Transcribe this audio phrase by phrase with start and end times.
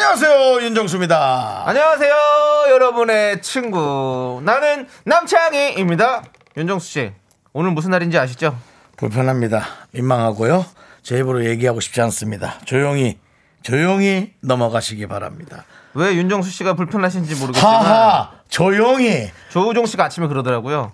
[0.00, 1.64] 안녕하세요 윤정수입니다.
[1.66, 2.14] 안녕하세요,
[2.70, 4.40] 여러분의 친구.
[4.44, 6.22] 나는 남창희입니다.
[6.56, 7.12] 윤정수 씨,
[7.52, 8.56] 오늘 무슨 날인지 아시죠?
[8.96, 9.64] 불편합니다.
[9.90, 10.64] 민망하고요.
[11.02, 12.60] 제 입으로 얘기하고 싶지 않습니다.
[12.64, 13.18] 조용히
[13.62, 15.64] 조용히 넘어가시기 바랍니다.
[15.94, 20.92] 왜 윤정수 씨가 불편하신지 모르겠지만 하하 조용히 조우종 씨가 아침에 그러더라고요.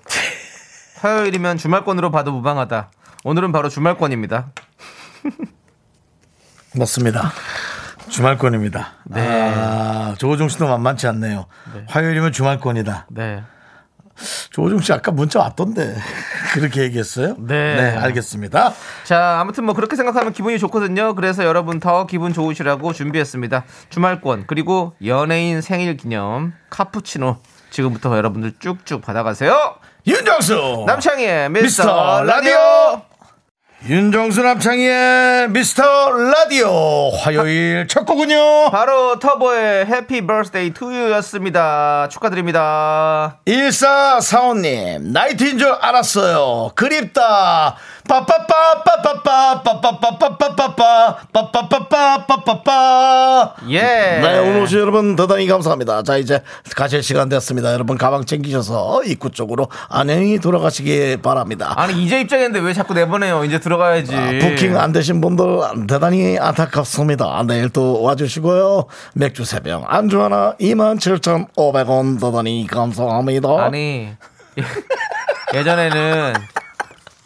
[1.02, 2.90] 화요일이면 주말권으로 봐도 무방하다.
[3.24, 4.46] 오늘은 바로 주말권입니다.
[6.74, 7.32] 맞습니다.
[8.08, 8.92] 주말권입니다.
[9.04, 9.52] 네.
[9.56, 11.46] 아, 조호종 씨도 만만치 않네요.
[11.88, 13.06] 화요일이면 주말권이다.
[13.10, 13.42] 네.
[14.50, 15.96] 조호종 씨 아까 문자 왔던데
[16.54, 17.34] 그렇게 얘기했어요?
[17.38, 17.96] 네.
[17.96, 18.72] 알겠습니다.
[19.02, 21.14] 자, 아무튼 뭐 그렇게 생각하면 기분이 좋거든요.
[21.16, 23.64] 그래서 여러분 더 기분 좋으시라고 준비했습니다.
[23.90, 27.38] 주말권 그리고 연예인 생일 기념 카푸치노
[27.70, 29.74] 지금부터 여러분들 쭉쭉 받아가세요.
[30.06, 32.52] 윤정수 남창희의 미스터, 미스터 라디오.
[32.52, 32.58] 라디오.
[33.86, 38.70] 윤정수 남창희의 미스터 라디오 화요일 첫 곡은요.
[38.70, 42.08] 바로 터보의 Happy Birthday to You였습니다.
[42.10, 43.40] 축하드립니다.
[43.46, 47.76] 1445님 나이트인 줄 알았어요 그립다
[52.24, 53.80] 빠빠빠빠빠빠빠빠빠빠빠빠빠빠빠빠 예.
[53.80, 56.42] 네 오늘 오신 여러분 대단히 감사합니다 자 이제
[56.76, 62.72] 가실 시간 됐습니다 여러분 가방 챙기셔서 입구 쪽으로 안녕히 돌아가시기 바랍니다 아니 이제 입장했는데 왜
[62.72, 63.44] 자꾸 내보내요?
[63.44, 64.14] 이제 들어가야지.
[64.14, 65.44] 아, 부킹 안 되신 분들
[65.88, 67.42] 대단히 안타깝습니다.
[67.46, 68.86] 내일 또 와주시고요.
[69.14, 73.48] 맥주 3병, 안주 하나 27,500원 대단히 감사합니다.
[73.64, 74.12] 아니
[74.58, 76.34] 예- 예전에는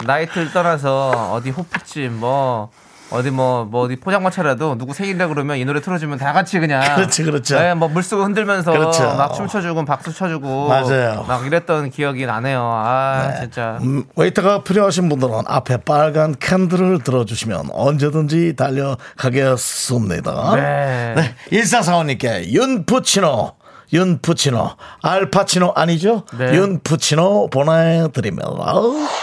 [0.05, 2.71] 나이트를 떠나서 어디 호프집 뭐
[3.11, 7.23] 어디 뭐, 뭐 어디 포장마차라도 누구 생일이라 그러면 이 노래 틀어주면 다 같이 그냥 그렇지,
[7.25, 7.59] 그렇죠.
[7.59, 9.03] 네, 뭐 물 쓰고 흔들면서 그렇죠.
[9.17, 11.25] 막 춤춰주고 박수 쳐주고 맞아요.
[11.27, 12.61] 막 이랬던 기억이 나네요.
[12.63, 20.55] 아 진짜 음, 웨이터가 필요하신 분들은 앞에 빨간 캔들을 들어주시면 언제든지 달려가겠습니다.
[20.57, 21.15] 네.
[21.17, 21.35] 네.
[21.51, 23.53] 1445님께 윤푸치노,
[23.93, 24.71] 윤푸치노,
[25.03, 26.25] 알파치노 아니죠?
[26.39, 26.53] 네.
[26.55, 28.49] 윤푸치노 보내드립니다.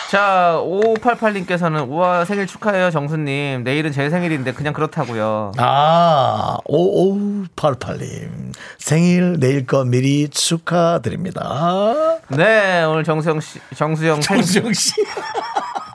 [0.10, 5.52] 자 5588님께서는 우와 생일 축하해요 정수님 내일은 제 생일인데 그냥 그렇다고요.
[5.58, 8.54] 아, 5588님.
[8.80, 11.94] 생일 내일 거 미리 축하드립니다.
[12.30, 14.94] 네 오늘 정수영 씨 정수영 생- 정수영 씨.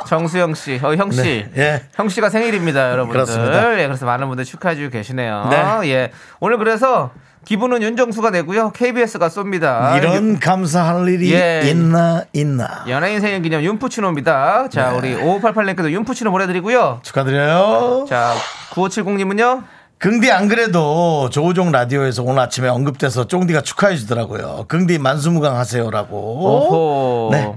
[0.08, 1.22] 정수영 씨, 어, 형 씨.
[1.22, 1.82] 네, 예.
[1.94, 3.12] 형 씨가 생일입니다, 여러분들.
[3.12, 3.78] 그렇습니다.
[3.80, 5.46] 예, 그래서 많은 분들 축하해 주고 계시네요.
[5.50, 5.88] 네.
[5.90, 6.10] 예.
[6.40, 7.12] 오늘 그래서
[7.44, 8.70] 기분은 윤정수가 내고요.
[8.72, 9.96] KBS가 쏩니다.
[9.96, 11.62] 이런 감사할 일이 예.
[11.64, 12.84] 있나, 있나.
[12.88, 14.68] 연예인 생일 기념 윤푸치노입니다.
[14.68, 14.96] 자, 네.
[14.96, 17.00] 우리 5588님께도 윤푸치노 보내드리고요.
[17.02, 18.06] 축하드려요.
[18.08, 18.34] 자,
[18.70, 19.64] 9570님은요?
[19.98, 24.64] 긍디 안 그래도 조우종 라디오에서 오늘 아침에 언급돼서 쫑디가 축하해 주더라고요.
[24.68, 26.16] 긍디 만수무강 하세요라고.
[26.16, 27.28] 오호.
[27.32, 27.54] 네.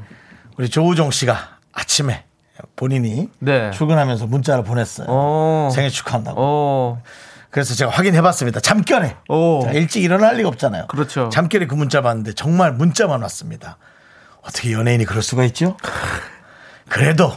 [0.58, 1.38] 우리 조우종 씨가
[1.72, 2.26] 아침에
[2.76, 3.72] 본인이 네.
[3.72, 5.08] 출근하면서 문자를 보냈어요.
[5.08, 5.70] 오.
[5.72, 6.42] 생일 축하한다고.
[6.42, 6.98] 오.
[7.54, 8.60] 그래서 제가 확인해 봤습니다.
[8.60, 9.16] 잠결에.
[9.30, 9.62] 오.
[9.64, 10.88] 자, 일찍 일어날 리가 없잖아요.
[10.88, 11.30] 그렇죠.
[11.30, 13.78] 잠결에 그 문자 봤는데 정말 문자만 왔습니다.
[14.42, 15.78] 어떻게 연예인이 그럴 수가 있죠?
[16.90, 17.32] 그래도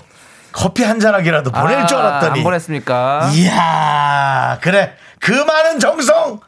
[0.53, 2.38] 커피 한 잔하기라도 보낼 아, 줄 알았더니.
[2.41, 3.31] 안 보냈습니까?
[3.34, 4.94] 이야, 그래.
[5.21, 6.41] 그 많은 정성,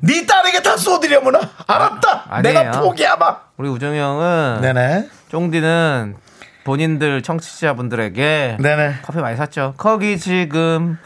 [0.00, 1.38] 네 딸에게 다 쏟으려구나.
[1.68, 2.24] 알았다.
[2.28, 2.58] 아니에요.
[2.58, 3.36] 내가 포기하마.
[3.56, 5.08] 우리 우정이 형은 네네.
[5.30, 6.16] 쫑디는
[6.64, 8.96] 본인들 청취자분들에게 네네.
[9.04, 9.74] 커피 많이 샀죠.
[9.76, 10.98] 거기 지금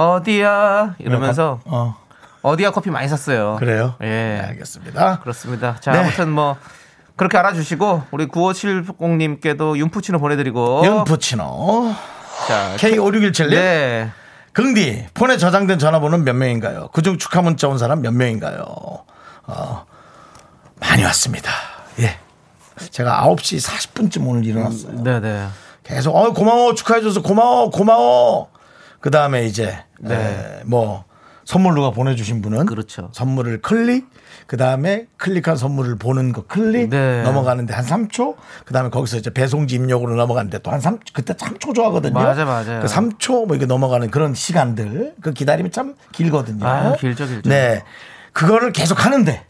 [0.00, 1.96] 어디야 이러면서 어,
[2.42, 3.56] 어디야 커피 많이 샀어요.
[3.58, 3.94] 그래요?
[4.00, 4.06] 예.
[4.06, 5.20] 네, 알겠습니다.
[5.20, 5.76] 그렇습니다.
[5.80, 5.98] 자, 네.
[5.98, 6.56] 아무튼 뭐
[7.16, 11.94] 그렇게 알아주시고 우리 9570님께도 윤푸치노 보내드리고 윤푸치노.
[12.48, 13.50] 자, K5617님.
[13.50, 14.10] 네.
[14.52, 16.88] 긍디, 폰에 저장된 전화번호는 몇 명인가요?
[16.88, 18.64] 그중 축하 문자 온 사람 몇 명인가요?
[19.46, 19.86] 어,
[20.80, 21.50] 많이 왔습니다.
[22.00, 22.16] 예.
[22.90, 25.04] 제가 9시 40분쯤 오늘 일어났어요.
[25.04, 25.46] 네네.
[25.84, 28.48] 계속, 어, 고마워, 축하해줘서 고마워, 고마워.
[29.00, 30.14] 그 다음에 이제, 네.
[30.14, 31.04] 에, 뭐,
[31.44, 33.10] 선물 누가 보내주신 분은 그렇죠.
[33.12, 34.08] 선물을 클릭,
[34.46, 37.22] 그 다음에 클릭한 선물을 보는 거 클릭 네.
[37.22, 41.74] 넘어가는데 한 3초, 그 다음에 거기서 이제 배송지 입력으로 넘어가는데 또 한 3, 그때 3초
[41.74, 42.14] 좋아하거든요.
[42.14, 42.80] 맞아, 맞아요.
[42.80, 46.64] 그 3초 뭐 이게 넘어가는 그런 시간들, 그 기다림이 참 길거든요.
[46.66, 47.48] 아, 길죠, 길죠.
[47.48, 47.82] 네.
[48.32, 49.44] 그거를 계속 하는데,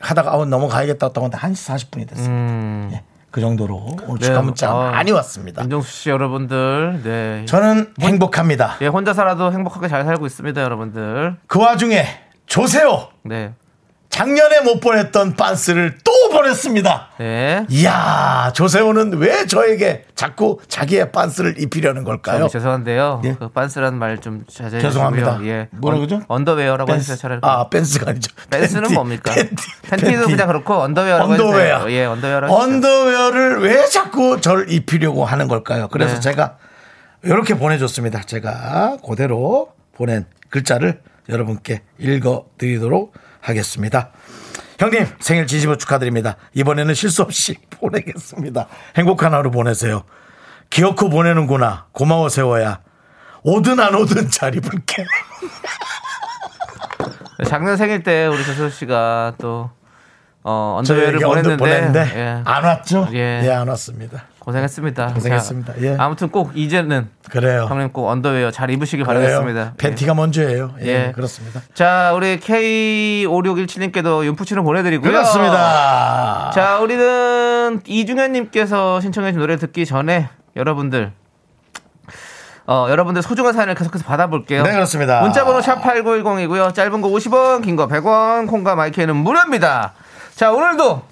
[0.00, 2.96] 하다가 아우 넘어가야겠다 했던 건데 1시 40분이 됐습니다.
[2.96, 3.02] 예.
[3.34, 4.86] 그 정도로 오늘 축하 문자가 음.
[4.86, 5.60] 아, 많이 왔습니다.
[5.64, 7.44] 윤정수 씨 여러분들, 네.
[7.46, 8.76] 저는 행복합니다.
[8.80, 11.34] 예, 혼자 살아도 행복하게 잘 살고 있습니다, 여러분들.
[11.48, 12.06] 그 와중에
[12.46, 13.54] 조세호 네.
[14.18, 17.08] 작년에 못 보냈던 빤스를 또 보냈습니다.
[17.18, 17.66] 네.
[17.68, 22.38] 이야 조세호는 왜 저에게 자꾸 자기의 빤스를 입히려는 걸까요?
[22.42, 23.22] 저기 죄송한데요.
[23.24, 23.34] 예.
[23.36, 25.32] 그 빤스라는 말좀 자제해 죄송합니다.
[25.32, 25.50] 주시고요.
[25.50, 25.68] 예.
[25.72, 26.22] 뭐라 그러죠?
[26.28, 27.10] underwear라고 댄스.
[27.10, 27.16] 해주세요.
[27.16, 27.40] 차라리.
[27.42, 28.32] 아 댄스가 아니죠.
[28.50, 29.34] 댄스는 팬티, 뭡니까?
[29.34, 30.30] 팬티, 팬티도 팬티.
[30.30, 31.78] 그냥 그렇고 언더웨어라고 언더웨어.
[31.78, 31.90] 해주세요.
[32.00, 32.76] 예, 언더웨어라고 해주세요.
[32.76, 35.88] 언더웨어를 왜 자꾸 저를 입히려고 하는 걸까요?
[35.88, 36.20] 그래서 네.
[36.20, 36.58] 제가
[37.24, 38.20] 이렇게 보내줬습니다.
[38.20, 43.12] 제가 그대로 보낸 글자를 여러분께 읽어드리도록
[43.44, 44.10] 하겠습니다.
[44.78, 46.36] 형님 생일 진심으로 축하드립니다.
[46.54, 48.66] 이번에는 실수 없이 보내겠습니다.
[48.96, 50.02] 행복한 하루 보내세요.
[50.70, 51.86] 기어코 보내는구나.
[51.92, 52.80] 고마워 세호야.
[53.42, 55.04] 오든 안 오든 잘 입을게.
[57.46, 59.70] 작년 생일 때 우리 조세호 씨가 또
[60.42, 63.08] 어, 언더웨어를 보냈는데 보냈는데 예, 안 왔죠?
[63.12, 63.42] 예.
[63.44, 64.24] 예, 안 왔습니다.
[64.44, 65.14] 고생했습니다.
[65.14, 65.72] 고생했습니다.
[65.74, 65.96] 자, 예.
[65.98, 67.64] 아무튼 꼭 이제는 그래요.
[67.68, 69.20] 형님 꼭 언더웨어 잘 입으시길 그래요.
[69.20, 69.74] 바라겠습니다.
[69.78, 70.74] 팬티가 먼저예요.
[70.82, 71.12] 예, 예.
[71.14, 71.60] 그렇습니다.
[71.60, 71.74] 예.
[71.74, 75.10] 자, 우리 K5617님께도 윤푸치노를 보내드리고요.
[75.10, 76.50] 그렇습니다.
[76.54, 81.12] 자, 우리는 이중현님께서 신청해준 노래 듣기 전에 여러분들
[82.66, 84.62] 어, 여러분들 소중한 사연을 계속해서 받아볼게요.
[84.62, 85.20] 네, 그렇습니다.
[85.20, 86.72] 문자번호 샵8910이고요.
[86.74, 89.92] 짧은 거 50원, 긴 거 100원, 콩과 마이크는 무료입니다.
[90.34, 91.02] 자, 오늘도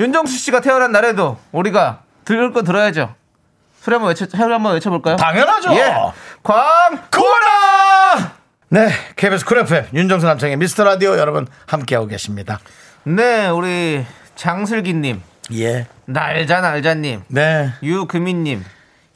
[0.00, 3.14] 윤정수 씨가 태어난 날에도 우리가 들을 거 들어야죠.
[3.80, 5.16] 소리 한번 외쳐, 소리 한번 외쳐볼까요?
[5.16, 5.74] 당연하죠.
[5.74, 5.92] 예.
[6.42, 8.32] 광고라!
[8.68, 12.60] 네, KBS 쿨 FM 윤정수 남창희의 미스터 라디오 여러분 함께하고 계십니다.
[13.04, 14.04] 네, 우리
[14.36, 15.20] 장슬기님,
[15.54, 15.86] 예.
[16.06, 17.72] 날자 날자님, 네.
[17.82, 18.64] 유금희님,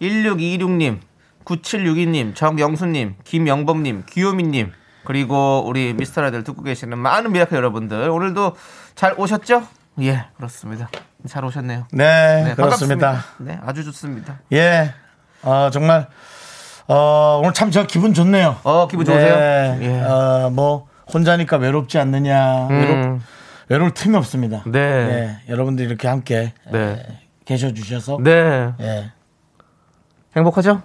[0.03, 0.99] 1626님,
[1.45, 4.73] 9762님, 정영수님, 김영범님, 귀요미님,
[5.05, 8.57] 그리고 우리 미스터 라디오를 듣고 계시는 많은 미라클 여러분들 오늘도
[8.97, 9.67] 잘 오셨죠?
[10.01, 10.91] 예, 그렇습니다.
[11.29, 11.87] 잘 오셨네요.
[11.93, 13.09] 네, 그렇습니다.
[13.13, 13.25] 반갑습니다.
[13.39, 14.39] 네, 아주 좋습니다.
[14.53, 14.93] 예.
[15.43, 16.07] 어, 정말
[16.89, 18.57] 어, 오늘 참 저 기분 좋네요.
[18.63, 19.35] 어, 기분 좋으세요?
[19.37, 19.79] 네.
[19.83, 20.01] 예.
[20.03, 22.67] 어, 뭐 혼자니까 외롭지 않느냐.
[22.69, 23.23] 외롭, 음.
[23.69, 24.63] 외로울 틈이 없습니다.
[24.67, 24.79] 네.
[24.79, 26.79] 예, 여러분들이 이렇게 함께 네.
[26.79, 28.73] 예, 계셔 주셔서 네.
[28.81, 29.11] 예.
[30.37, 30.83] 행복하죠?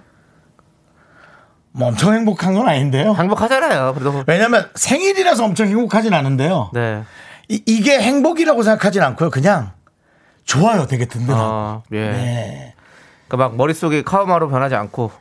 [1.73, 3.13] 뭐 엄청 행복한 건 아닌데요.
[3.13, 3.93] 행복하잖아요.
[3.93, 6.71] 그래도 왜냐면 생일이라서 엄청 행복하진 않은데요.
[6.73, 7.03] 네.
[7.47, 9.29] 이, 이게 행복이라고 생각하진 않고요.
[9.29, 9.71] 그냥
[10.51, 10.85] 좋아요.
[10.87, 11.41] 되게 든든하고.
[11.41, 12.09] 어, 예.
[12.11, 12.73] 네.
[13.27, 15.11] 그러니까 막 머릿속이 카우마로 변하지 않고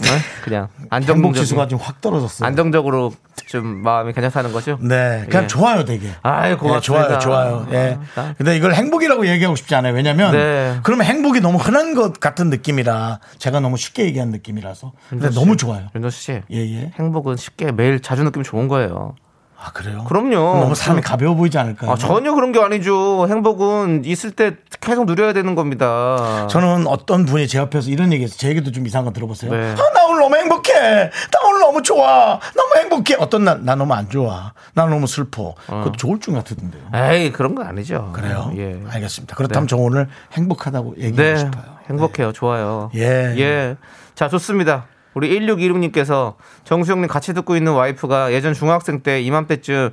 [0.00, 0.08] 네?
[0.44, 2.46] 그냥 행복 안정적인 지수가 좀 확 떨어졌어요.
[2.46, 3.12] 안정적으로
[3.48, 4.78] 좀 마음이 괜찮다는 거죠?
[4.80, 5.46] 네, 그냥 예.
[5.46, 6.10] 좋아요, 되게.
[6.22, 7.18] 아이, 예, 고맙습니다.
[7.18, 7.66] 좋아요, 좋아요.
[7.72, 7.98] 예.
[8.14, 9.94] 아, 근데 이걸 행복이라고 얘기하고 싶지 않아요.
[9.94, 10.78] 왜냐면 네.
[10.82, 14.92] 그러면 행복이 너무 흔한 것 같은 느낌이라 제가 너무 쉽게 얘기한 느낌이라서.
[15.10, 15.88] 근데 윤정 씨, 너무 좋아요.
[15.94, 16.32] 윤정수 씨.
[16.32, 16.92] 예, 예.
[16.98, 19.14] 행복은 쉽게 매일 자주 느끼면 좋은 거예요.
[19.60, 20.04] 아, 그래요?
[20.04, 20.60] 그럼요.
[20.60, 21.90] 너무 삶이 가벼워 보이지 않을까요?
[21.90, 23.26] 아, 전혀 그런 게 아니죠.
[23.28, 26.46] 행복은 있을 때 계속 누려야 되는 겁니다.
[26.48, 29.50] 저는 어떤 분이 제 옆에서 이런 얘기해서 제 얘기도 좀 이상한 거 들어보세요.
[29.50, 29.72] 네.
[29.72, 30.72] 아, 나 오늘 너무 행복해.
[31.10, 32.38] 나 오늘 너무 좋아.
[32.54, 33.16] 너무 행복해.
[33.18, 34.52] 어떤 날, 나 너무 안 좋아.
[34.74, 35.54] 나 너무 슬퍼.
[35.66, 36.82] 그것도 좋을 줄 같은데요.
[36.94, 38.12] 에이, 그런 거 아니죠.
[38.14, 38.52] 그래요?
[38.56, 38.80] 예.
[38.88, 39.34] 알겠습니다.
[39.34, 41.36] 그렇다면 저 오늘 행복하다고 얘기하고 네.
[41.36, 41.64] 싶어요.
[41.90, 42.32] 행복해요.
[42.32, 42.90] 좋아요.
[42.94, 43.34] 예.
[43.38, 43.76] 예.
[44.14, 44.86] 자, 좋습니다.
[45.14, 46.34] 우리 1626님께서
[46.64, 49.90] 정수영님 같이 듣고 있는 와이프가 예전 중학생 때 이맘때쯤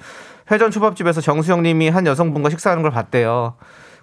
[0.52, 3.56] 회전 초밥집에서 정수영님이 한 여성분과 식사하는 걸 봤대요.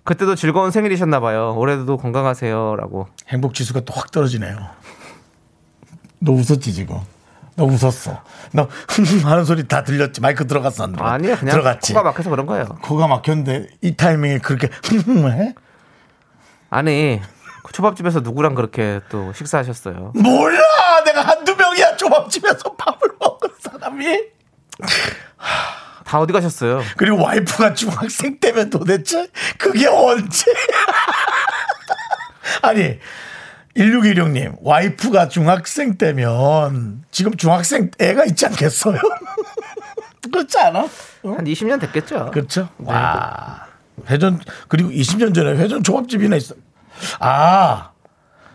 [0.04, 1.54] 그때도 즐거운 생일이셨나 봐요.
[1.56, 3.06] 올해도 건강하세요라고.
[3.28, 4.56] 행복 지수가 또 확 떨어지네요.
[6.18, 6.96] 너 웃었지 지금?
[7.54, 8.20] 너 웃었어.
[8.52, 8.68] 너
[9.24, 10.20] 하는 소리 다 들렸지?
[10.20, 11.04] 마이크 들어갔어 안 들어?
[11.06, 11.92] 아니야, 그냥 들어갔지.
[11.92, 12.64] 코가 막혀서 그런 거예요.
[12.82, 14.68] 코가 막혔는데 이 타이밍에 그렇게
[15.30, 15.54] 해?
[16.70, 17.20] 아니,
[17.62, 20.12] 그 초밥집에서 누구랑 그렇게 또 식사하셨어요?
[20.14, 20.58] 몰라.
[21.04, 24.20] 내가 한두 명이야 조밥집에서 밥을 먹은 사람이.
[26.04, 26.82] 다 어디 가셨어요?
[26.96, 29.28] 그리고 와이프가 중학생 때면 도대체
[29.58, 30.44] 그게 언제?
[32.62, 32.98] 아니
[33.76, 38.98] 1616님 와이프가 중학생 때면 지금 중학생 애가 있지 않겠어요?
[40.32, 40.80] 그렇지 않아?
[40.80, 41.32] 어?
[41.32, 42.30] 한 20년 됐겠죠?
[42.32, 42.68] 그렇죠.
[42.78, 43.66] 와
[44.10, 46.54] 회전 그리고 20년 전에 회전 조합집이나 있어.
[47.20, 47.90] 아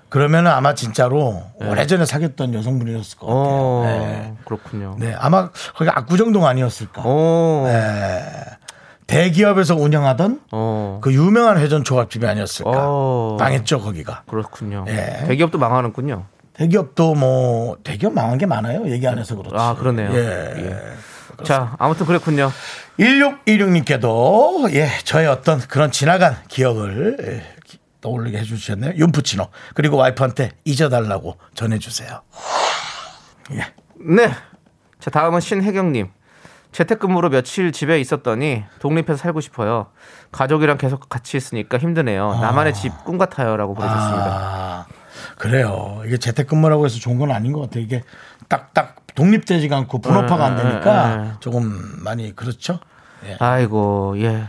[0.10, 3.44] 그러면은 아마 진짜로 오래전에 사귀었던 여성분이었을 것 같아요.
[3.44, 4.34] 어, 네.
[4.46, 4.96] 그렇군요.
[5.00, 7.02] 네, 아마 거기 압구정동 아니었을까?
[7.04, 8.24] 오, 네.
[9.08, 12.72] 대기업에서 운영하던 어, 그 유명한 회전 조합집이 아니었을까?
[12.74, 13.38] 어.
[13.40, 14.24] 망했죠 거기가.
[14.28, 14.86] 그렇군요.
[14.88, 15.24] 예.
[15.28, 16.26] 대기업도 망하는군요.
[16.54, 18.90] 대기업도 뭐 대기업 망한 게 많아요.
[18.90, 19.56] 얘기 안 해서 그렇지.
[19.58, 20.12] 아, 그러네요.
[20.14, 20.54] 예.
[20.58, 21.44] 예.
[21.44, 22.52] 자, 아무튼 그랬군요.
[23.00, 27.57] 1616님께도 예 저의 어떤 그런 지나간 기억을 예, 기-
[28.08, 28.94] 떠올리게 해주셨네요.
[28.96, 32.22] 윤푸치노 그리고 와이프한테 잊어달라고 전해주세요.
[33.54, 33.66] 예.
[34.00, 34.32] 네.
[35.00, 36.10] 자, 다음은 신혜경님.
[36.72, 39.88] 재택근무로 며칠 집에 있었더니 독립해서 살고 싶어요.
[40.32, 42.40] 가족이랑 계속 같이 있으니까 힘드네요.
[42.40, 44.26] 나만의 집 꿈 같아요라고 보내셨습니다.
[44.28, 44.86] 아,
[45.38, 46.02] 그래요.
[46.06, 47.84] 이게 재택근무라고 해서 좋은 건 아닌 것 같아요.
[47.84, 48.04] 이게
[48.50, 51.32] 딱딱 독립되지가 않고 분업화가 안 예, 되니까 예, 예.
[51.40, 51.72] 조금
[52.04, 52.80] 많이 그렇죠.
[53.40, 54.48] 아이고, 예.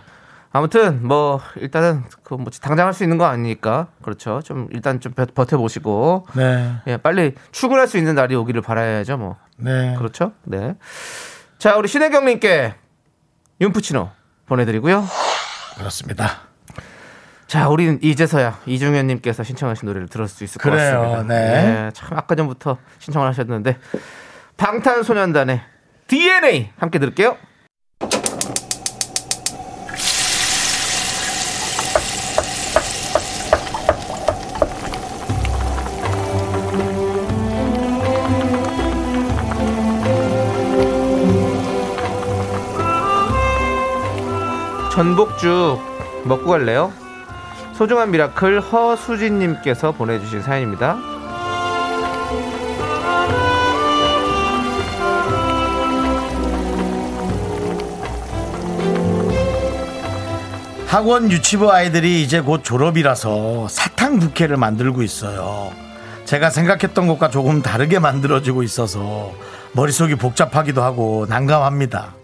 [0.50, 4.40] 아무튼 뭐 일단은 그뭐 당장 할 수 있는 거 아니니까 그렇죠.
[4.42, 9.18] 좀 일단 좀 버- 버텨 보시고 네, 예, 빨리 출근할 수 있는 날이 오기를 바라야죠,
[9.18, 9.36] 뭐.
[9.56, 9.94] 네.
[9.98, 10.32] 그렇죠?
[10.44, 10.74] 네.
[11.58, 12.74] 자, 우리 신혜경 님께
[13.60, 14.10] 윤푸치노
[14.46, 15.04] 보내 드리고요.
[15.76, 16.40] 그렇습니다.
[17.46, 21.22] 자, 우리는 이제서야 이중현 님께서 신청하신 노래를 들을 수 있을 것 그래요, 같습니다.
[21.34, 21.90] 네.
[21.94, 23.78] 참 아까 전부터 신청을 하셨는데
[24.56, 25.60] 방탄소년단의
[26.08, 27.36] DNA 함께 들을게요.
[44.98, 45.78] 전복죽
[46.24, 46.92] 먹고 갈래요?
[47.74, 50.98] 소중한 미라클 허수진님께서 보내주신 사연입니다.
[60.88, 65.70] 학원 유치부 아이들이 이제 곧 졸업이라서 사탕 부케를 만들고 있어요.
[66.24, 69.30] 제가 생각했던 것과 조금 다르게 만들어지고 있어서
[69.74, 72.17] 머릿속이 복잡하기도 하고 난감합니다.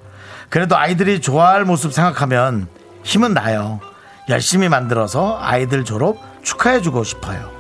[0.55, 2.69] 그래도 아이들이 좋아할 모습 생각하면
[3.03, 3.81] 힘은 나요.
[4.29, 7.51] 열심히 만들어서 아이들 졸업 축하해주고 싶어요.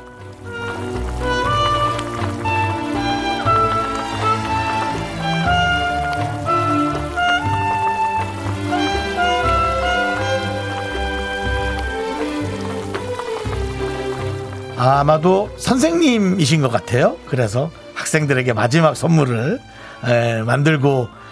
[14.77, 17.17] 아마도 선생님이신 것 같아요.
[17.27, 19.59] 그래서 학생들에게 마지막 선물을
[20.07, 21.24] 에, 만들고 어,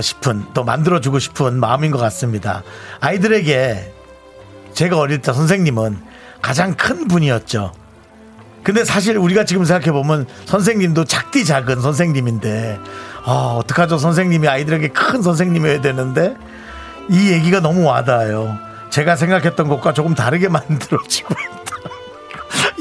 [0.00, 2.62] 싶은 또 만들어주고 싶은 마음인 것 같습니다.
[3.00, 3.92] 아이들에게
[4.72, 5.98] 제가 어릴 때 선생님은
[6.42, 7.72] 가장 큰 분이었죠.
[8.62, 12.80] 근데 사실 우리가 지금 생각해 보면 선생님도 작디 작은 선생님인데
[13.24, 13.98] 아, 어떡하죠?
[13.98, 16.34] 선생님이 아이들에게 큰 선생님이어야 되는데
[17.10, 18.58] 이 얘기가 너무 와닿아요.
[18.90, 21.34] 제가 생각했던 것과 조금 다르게 만들어지고.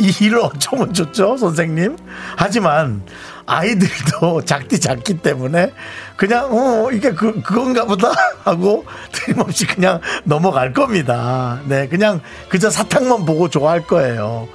[0.03, 1.97] 이 일을 어쩌면 좋죠, 선생님?
[2.35, 3.03] 하지만
[3.45, 5.71] 아이들도 작디 작기 때문에
[6.17, 8.11] 그냥 어 이게 그 그건가 보다
[8.43, 11.59] 하고 틀림없이 그냥 넘어갈 겁니다.
[11.65, 12.19] 네, 그냥
[12.49, 14.47] 그저 사탕만 보고 좋아할 거예요.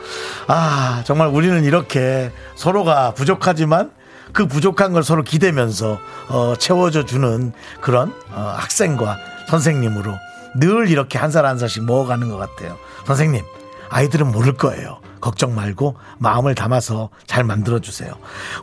[0.49, 3.91] 아, 정말 우리는 이렇게 서로가 부족하지만
[4.33, 9.17] 그 부족한 걸 서로 기대면서 어, 채워줘 주는 그런 어, 학생과
[9.49, 10.15] 선생님으로
[10.57, 12.77] 늘 이렇게 한 살 한 살씩 모아가는 것 같아요.
[13.07, 13.43] 선생님,
[13.89, 15.01] 아이들은 모를 거예요.
[15.21, 18.13] 걱정 말고 마음을 담아서 잘 만들어 주세요.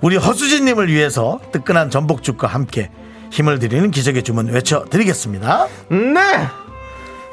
[0.01, 2.91] 우리 허수진님을 위해서 뜨끈한 전복죽과 함께
[3.31, 5.67] 힘을 드리는 기적의 주문 외쳐드리겠습니다.
[5.89, 6.47] 네!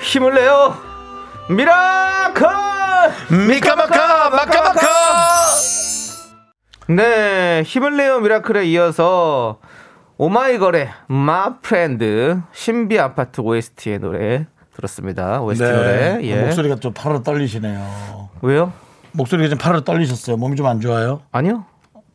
[0.00, 0.76] 힘을 내요!
[1.48, 2.46] 미라클!
[3.46, 4.88] 미카마카 마카마카
[6.88, 9.58] 네, 힘을 내요 미라클에 이어서
[10.18, 15.40] 오마이걸의 My Friend 신비 아파트 OST의 노래 들었습니다.
[15.42, 16.18] OST 노래.
[16.22, 16.34] 예.
[16.36, 16.42] 네.
[16.42, 18.30] 목소리가 좀 파르르 떨리시네요.
[18.42, 18.72] 왜요?
[19.12, 20.36] 목소리가 좀 파르르 떨리셨어요.
[20.36, 21.20] 몸이 좀 안 좋아요?
[21.32, 21.64] 아니요.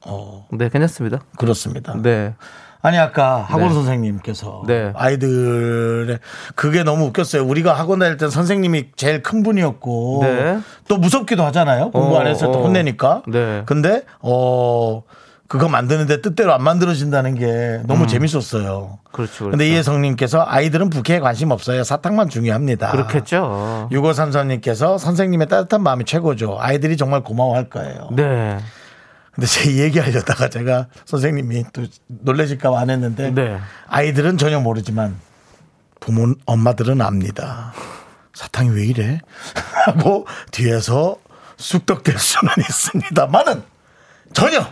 [0.05, 1.19] 어, 네, 괜찮습니다.
[1.37, 1.95] 그렇습니다.
[2.01, 2.33] 네.
[2.81, 3.73] 아니 아까 학원 네.
[3.73, 4.93] 선생님께서 네.
[4.95, 6.19] 아이들의
[6.55, 7.43] 그게 너무 웃겼어요.
[7.43, 10.59] 우리가 학원 다닐 때 선생님이 제일 큰 분이었고 네.
[10.87, 11.91] 또 무섭기도 하잖아요.
[11.91, 12.61] 공부 어, 안 했을 때 어.
[12.61, 13.23] 혼내니까.
[13.27, 13.63] 네.
[13.65, 15.01] 근데 어
[15.47, 18.99] 그거 만드는데 뜻대로 안 만들어진다는 게 너무 재밌었어요.
[19.01, 19.07] 음.
[19.11, 19.33] 그렇죠.
[19.33, 19.49] 그렇죠.
[19.49, 21.83] 근데 이혜성님께서 아이들은 부캐에 관심 없어요.
[21.83, 22.91] 사탕만 중요합니다.
[22.91, 23.87] 그렇겠죠.
[23.91, 26.57] 6533님께서 선생님의 따뜻한 마음이 최고죠.
[26.59, 28.09] 아이들이 정말 고마워할 거예요.
[28.11, 28.57] 네.
[29.31, 33.57] 근데 제 얘기하려다가 제가 선생님이 또 놀래실까봐 안 했는데 네.
[33.87, 35.15] 아이들은 전혀 모르지만
[35.99, 37.73] 부모 엄마들은 압니다.
[38.33, 39.19] 사탕이 왜 이래?
[39.85, 41.17] 하고 뒤에서
[41.57, 43.63] 쑥덕될 수는 있습니다만은
[44.33, 44.65] 전혀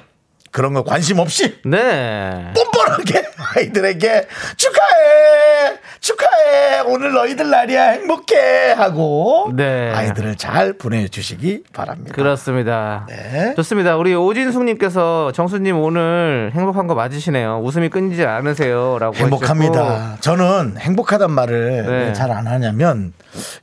[0.56, 2.54] 그런 거 관심 없이 네.
[2.56, 3.26] 뻔뻔하게
[3.58, 9.92] 아이들에게 축하해 축하해 오늘 너희들 날이야 행복해 하고 네.
[9.94, 12.14] 아이들을 잘 보내주시기 바랍니다.
[12.16, 13.06] 그렇습니다.
[13.10, 13.54] 네.
[13.58, 13.98] 좋습니다.
[13.98, 17.60] 우리 오진숙님께서 정수님 오늘 행복한 거 맞으시네요.
[17.62, 20.16] 웃음이 끊이지 않으세요.라고 행복합니다.
[20.22, 22.06] 저는 행복하단 말을 네.
[22.08, 23.12] 왜잘안 하냐면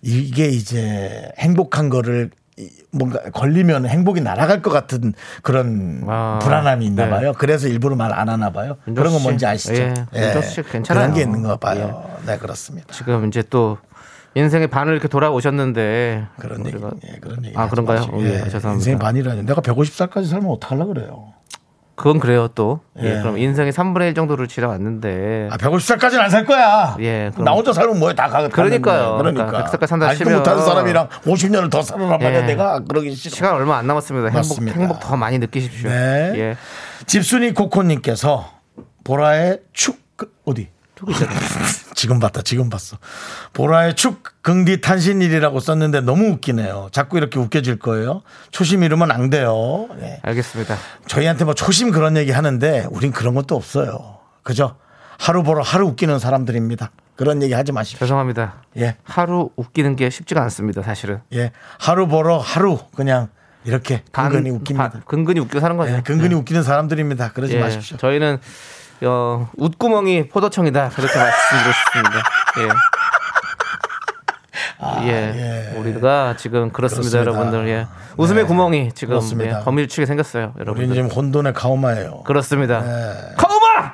[0.02, 2.41] 이게 이제 행복한 거를 이-
[2.90, 7.10] 뭔가 걸리면 행복이 날아갈 것 같은 그런 아, 불안함이 있나 네.
[7.10, 7.32] 봐요.
[7.36, 8.76] 그래서 일부러 말 안 하나 봐요.
[8.84, 9.22] 그런 거 씨.
[9.22, 9.74] 뭔지 아시죠?
[10.14, 10.34] 예,
[10.70, 10.82] 괜찮아요.
[11.06, 12.04] 그런 게 있는 거 봐요.
[12.26, 12.92] 네, 그렇습니다.
[12.92, 13.78] 지금 이제 또
[14.34, 17.56] 인생의 반을 이렇게 돌아오셨는데 그런 얘기, 예, 그런 얘기.
[17.56, 18.00] 아, 그런가요?
[18.02, 18.72] 어, 예, 예, 죄송합니다.
[18.74, 19.42] 인생의 반이라니.
[19.44, 21.31] 내가 150살까지 살면 어떡하려고 그래요.
[22.02, 22.80] 그건 그래요 또.
[23.00, 23.20] 예, 예.
[23.20, 26.96] 그럼 인생의 3분의 1 정도를 지나왔는데 아, 150살까지는 안 살 거야.
[27.00, 28.48] 예, 그럼- 나 혼자 살면 뭐해 다 가.
[28.48, 29.16] 그러니까요.
[29.18, 29.46] 그러니까.
[29.46, 32.42] 그러니까 100살까지 산다 아직도 치면- 못하는 사람이랑 50년을 더 살아란 말이야.
[32.42, 32.46] 예.
[32.46, 33.34] 내가 그러기 싫어.
[33.36, 34.26] 시간 얼마 안 남았습니다.
[34.26, 34.78] 행복 맞습니다.
[34.78, 35.88] 행복 더 많이 느끼십시오.
[35.88, 36.32] 네.
[36.36, 36.56] 예.
[37.06, 38.50] 집순이 코코님께서
[39.04, 40.68] 보라의 축 그, 어디?
[40.98, 41.36] 저기 있잖아요.
[41.94, 42.96] 지금 봤다, 지금 봤어.
[43.52, 46.88] 보라의 축 긍디 탄신일이라고 썼는데 너무 웃기네요.
[46.92, 48.22] 자꾸 이렇게 웃겨질 거예요.
[48.50, 49.88] 초심 잃으면 안 돼요.
[50.00, 50.20] 예.
[50.22, 50.76] 알겠습니다.
[51.06, 54.18] 저희한테 뭐 초심 그런 얘기 하는데 우린 그런 것도 없어요.
[54.42, 54.76] 그죠?
[55.18, 56.90] 하루 보러 하루 웃기는 사람들입니다.
[57.14, 58.00] 그런 얘기 하지 마십시오.
[58.06, 58.62] 죄송합니다.
[58.78, 61.20] 예, 하루 웃기는 게 쉽지가 않습니다, 사실은.
[61.34, 61.52] 예.
[61.78, 63.28] 하루 보러 하루 그냥
[63.64, 64.90] 이렇게 근근히 반- 웃깁니다.
[64.90, 65.92] 반- 근근히 웃기고 사는 거죠.
[65.92, 67.32] 예, 근근히 웃기는 사사람들입니다.
[67.32, 67.96] 그러지 예, 마십시오.
[67.98, 68.38] 저희는
[69.04, 72.22] 어, 웃구멍이 포도청이다 그렇게 말씀드리고 싶습니다.
[72.58, 72.68] 예.
[75.04, 75.08] 예.
[75.12, 75.78] 예.
[75.78, 77.20] 우리가 지금 그렇습니다, 그렇습니다.
[77.20, 77.68] 여러분들.
[77.68, 77.86] 예.
[78.16, 79.60] 웃음의 구멍이 지금 그렇습니다.
[79.60, 80.94] 예, 거밀치게 생겼어요, 우리는 여러분들.
[80.94, 82.22] 지금 혼돈의 가오마예요.
[82.24, 82.80] 그렇습니다.
[82.80, 83.34] 네.
[83.36, 83.92] 카우마!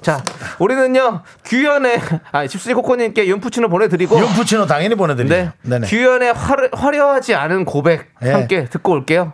[0.00, 0.22] 자,
[0.58, 2.00] 우리는요, 규현의,
[2.32, 4.18] 아, 집수지 코코님께 윤푸치노 보내드리고.
[4.18, 5.34] 윤푸치노 당연히 보내드리죠.
[5.34, 5.52] 네.
[5.62, 5.86] 네네.
[5.86, 8.32] 규현의 화려, 화려하지 않은 고백 예.
[8.32, 9.32] 함께 듣고 올게요.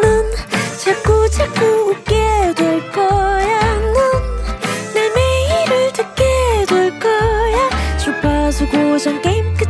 [0.00, 0.32] 넌
[0.78, 2.27] 자꾸 자꾸 웃게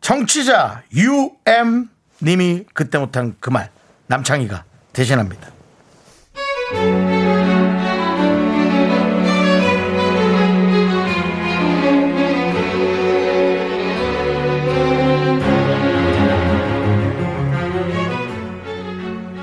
[0.00, 1.88] 청취자 UM
[2.22, 3.70] 님이 그때 못한 그 말
[4.06, 5.48] 남창희가 대신합니다.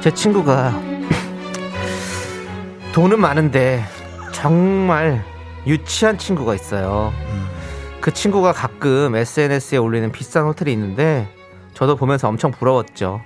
[0.01, 0.79] 제 친구가
[2.93, 3.83] 돈은 많은데
[4.31, 5.23] 정말
[5.65, 7.11] 유치한 친구가 있어요.
[8.05, 11.27] 그 친구가 가끔 SNS에 올리는 비싼 호텔이 있는데
[11.73, 13.19] 저도 보면서 엄청 부러웠죠.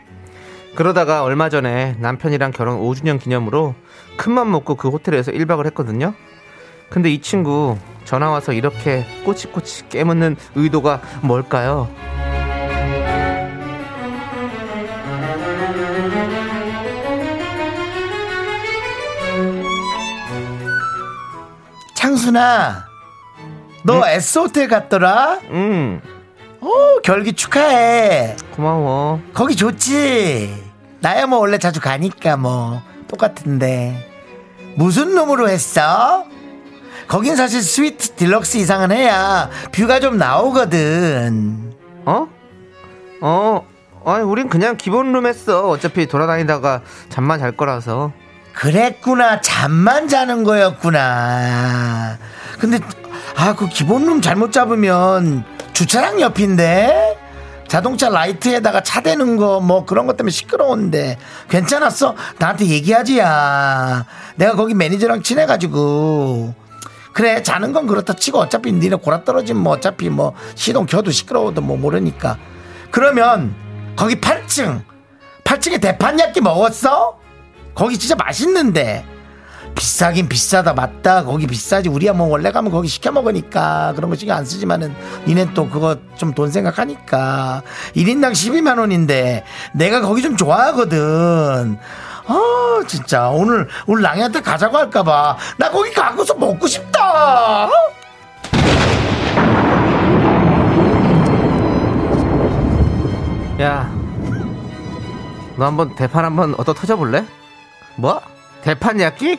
[0.74, 3.76] 그러다가 얼마 전에 남편이랑 결혼 5주년 기념으로
[4.15, 6.13] 큰맘 먹고 그 호텔에서 1박을 했거든요.
[6.89, 11.89] 근데 이 친구 전화 와서 이렇게 꼬치꼬치 깨묻는 의도가 뭘까요?
[21.96, 22.88] 창순아
[23.84, 25.39] 너 S호텔 갔더라?
[25.52, 26.02] 음,
[26.62, 28.36] 오 결기 축하해.
[28.56, 29.22] 고마워.
[29.34, 30.63] 거기 좋지.
[31.00, 34.06] 나야 뭐 원래 자주 가니까 뭐 똑같은데
[34.76, 36.26] 무슨 룸으로 했어?
[37.08, 41.74] 거긴 사실 suite deluxe 이상은 해야 view가 좀 나오거든.
[42.06, 42.28] 어?
[43.22, 43.65] 어,
[44.06, 45.70] 아니, 우린 그냥 기본 룸 했어.
[45.70, 48.12] 어차피 돌아다니다가 잠만 잘 거라서.
[48.60, 49.39] 그랬구나.
[49.41, 52.17] 잠만 자는 거였구나.
[52.60, 52.80] 근데
[53.38, 57.17] 아 그 기본룸 잘못 잡으면 주차장 옆인데
[57.69, 61.17] 자동차 라이트에다가 차 대는 거 뭐 그런 것 때문에 시끄러운데
[61.50, 62.15] 괜찮았어?
[62.38, 64.06] 나한테 얘기하지 야.
[64.36, 66.54] 내가 거기 매니저랑 친해가지고
[67.13, 71.62] 그래 자는 건 그렇다 치고 어차피 니네 골아 떨어지면 뭐 어차피 뭐 시동 켜도 시끄러워도
[71.62, 72.38] 뭐 모르니까
[72.91, 73.56] 그러면
[73.95, 74.82] 거기 8층
[75.45, 77.18] 8층에 대판야끼 먹었어?
[77.80, 79.06] 거기 진짜 맛있는데.
[79.74, 81.24] 비싸긴 비싸다 맞다.
[81.24, 81.88] 거기 비싸지.
[81.88, 84.94] 우리야 뭐 원래 가면 거기 시켜 먹으니까 그런 거 신경 안 쓰지만은
[85.26, 87.62] 니네 또 그거 좀 돈 생각하니까.
[87.96, 91.80] 1인당 12만 원인데 내가 거기 좀 좋아하거든.
[92.28, 93.30] 아 진짜.
[93.30, 95.38] 오늘 오늘 랑이한테 가자고 할까봐.
[95.58, 97.70] 나 거기 가고서 먹고 싶다.
[103.62, 103.92] 야,
[105.58, 107.26] 너 한번 대판 한번 얻어 터져볼래?
[108.00, 108.22] 뭐?
[108.62, 109.38] 대판 야끼?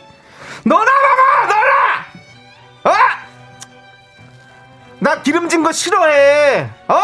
[0.64, 1.54] 너나 먹어!
[2.84, 2.98] 너나!
[2.98, 3.02] 어?
[4.98, 6.68] 나 기름진 거 싫어해!
[6.88, 7.00] 어?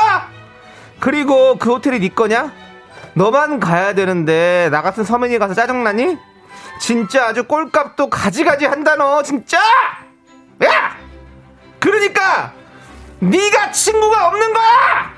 [1.01, 2.53] 그리고 그 호텔이 네 거냐?
[3.14, 6.19] 너만 가야 되는데 나 같은 서민이 가서 짜증나니?
[6.79, 9.59] 진짜 아주 꼴값도 가지가지 한다 너 진짜!
[10.64, 10.97] 야!
[11.81, 12.53] 그러니까
[13.21, 15.15] 네가 친구가 없는 거야!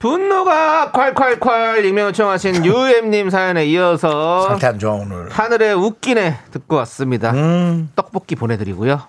[0.00, 7.32] 분노가 콸콸콸 익명 요청하신 유엠님 사연에 이어서 상태 안 좋아 오늘 하늘에 웃기네 듣고 왔습니다.
[7.32, 9.02] 음 떡볶이 보내드리고요.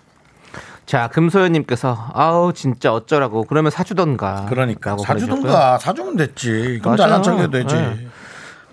[0.86, 4.48] 자 금소연님께서 아우 진짜 어쩌라고 그러면 사주던가.
[4.50, 4.98] 그러니까.
[4.98, 6.98] 사주든가 사주면 됐지 그럼.
[6.98, 8.08] 잘난 척해도 되지 네.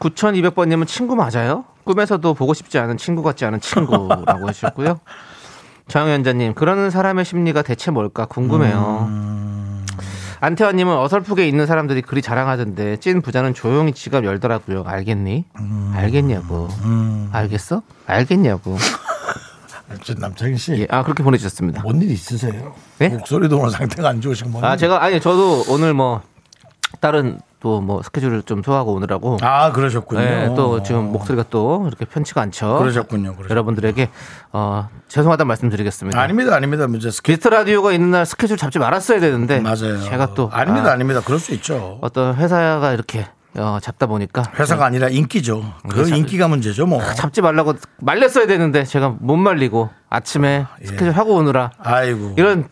[0.00, 1.66] 9200번님은 친구 맞아요?
[1.84, 4.98] 꿈에서도 보고 싶지 않은 친구 같지 않은 친구라고 해주셨고요.
[5.86, 9.06] 정현자님 그러는 사람의 심리가 대체 뭘까 궁금해요.
[9.08, 9.27] 음.
[10.40, 14.84] 안태환님은 어설프게 있는 사람들이 그리 자랑하던데 찐 부자는 조용히 지갑 열더라고요.
[14.86, 15.44] 알겠니?
[15.58, 15.92] 음.
[15.96, 16.68] 알겠냐고.
[17.32, 17.82] 알겠어?
[18.06, 18.76] 알겠냐고.
[20.04, 20.72] 저 남창희 씨.
[20.80, 21.82] 예, 아 그렇게 보내주셨습니다.
[21.82, 22.74] 뭔 일 있으세요?
[22.98, 23.08] 네?
[23.08, 24.62] 목소리도 오늘 상태가 안 좋으신 분.
[24.64, 26.20] 아 제가 아니 저도 오늘 뭐
[27.00, 30.20] 다른 또 뭐 스케줄을 좀 소화하고 오느라고 아 그러셨군요.
[30.20, 32.78] 네, 또 지금 목소리가 또 이렇게 편치가 않죠.
[32.78, 33.32] 그러셨군요.
[33.32, 33.48] 그러셨군요.
[33.50, 34.08] 여러분들에게
[34.52, 36.20] 어, 죄송하다는 말씀드리겠습니다.
[36.20, 36.86] 아닙니다, 아닙니다.
[36.86, 40.00] 문제 스케 게스트 라디오가 있는 날 스케줄 잡지 말았어야 되는데 맞아요.
[40.02, 41.20] 제가 또 아닙니다, 아, 아닙니다.
[41.24, 41.98] 그럴 수 있죠.
[42.00, 45.64] 어떤 회사가 이렇게 어, 잡다 보니까 회사가 아니라 인기죠.
[45.88, 47.02] 그 참- 인기가 문제죠, 뭐.
[47.14, 50.86] 잡지 말라고 말렸어야 되는데 제가 못 말리고 아침에 예.
[50.86, 52.34] 스케줄 하고 오느라 아이고.
[52.36, 52.68] 이런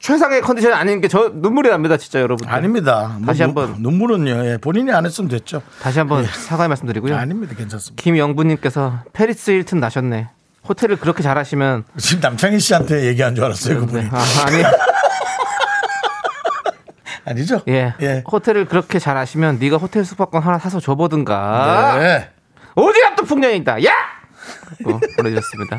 [0.00, 2.48] 최상의 컨디션이 아닌 게 저 눈물이 납니다, 진짜 여러분.
[2.48, 3.16] 아닙니다.
[3.18, 3.74] 뭐 다시 눈- 한번.
[3.80, 4.46] 눈물은요.
[4.46, 5.60] 예, 본인이 안 했으면 됐죠.
[5.82, 7.16] 다시 한번 사과의 말씀드리고요.
[7.16, 7.54] 아닙니다.
[7.56, 8.00] 괜찮습니다.
[8.02, 10.28] 김영부님께서 페리스 힐튼 나셨네.
[10.68, 14.08] 호텔을 그렇게 잘하시면 지금 남창희 씨한테 얘기한 줄 알았어요, 그분이.
[14.10, 14.62] 아, 아니
[17.26, 17.60] 아니죠?
[17.68, 17.94] 예.
[18.00, 18.24] 예.
[18.30, 21.96] 호텔을 그렇게 잘하시면 네가 호텔 숙박권 하나 사서 줘보든가.
[21.98, 22.30] 네.
[22.74, 23.84] 어디가 또 풍년이다.
[23.84, 23.90] 야!
[24.86, 25.78] 어, 보내주셨습니다.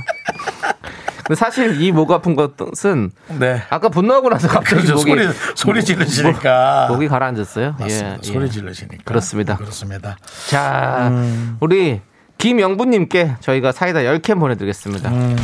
[1.24, 3.62] 근데 사실 이 목 아픈 것은 네.
[3.70, 4.96] 아까 분노하고 나서 갑자기 그렇죠.
[4.96, 6.88] 목이 소리, 소리 지르시니까.
[6.90, 7.76] 목이 가라앉았어요.
[7.80, 8.14] 맞습니다.
[8.14, 8.50] 예, 소리 예.
[8.50, 9.04] 지르시니까.
[9.06, 9.58] 그렇습니다.
[9.58, 10.18] 그렇습니다.
[10.50, 11.58] 자, 음.
[11.60, 12.02] 우리
[12.38, 15.10] 김영부님께 저희가 사이다 10캔 보내드리겠습니다.
[15.10, 15.36] 음.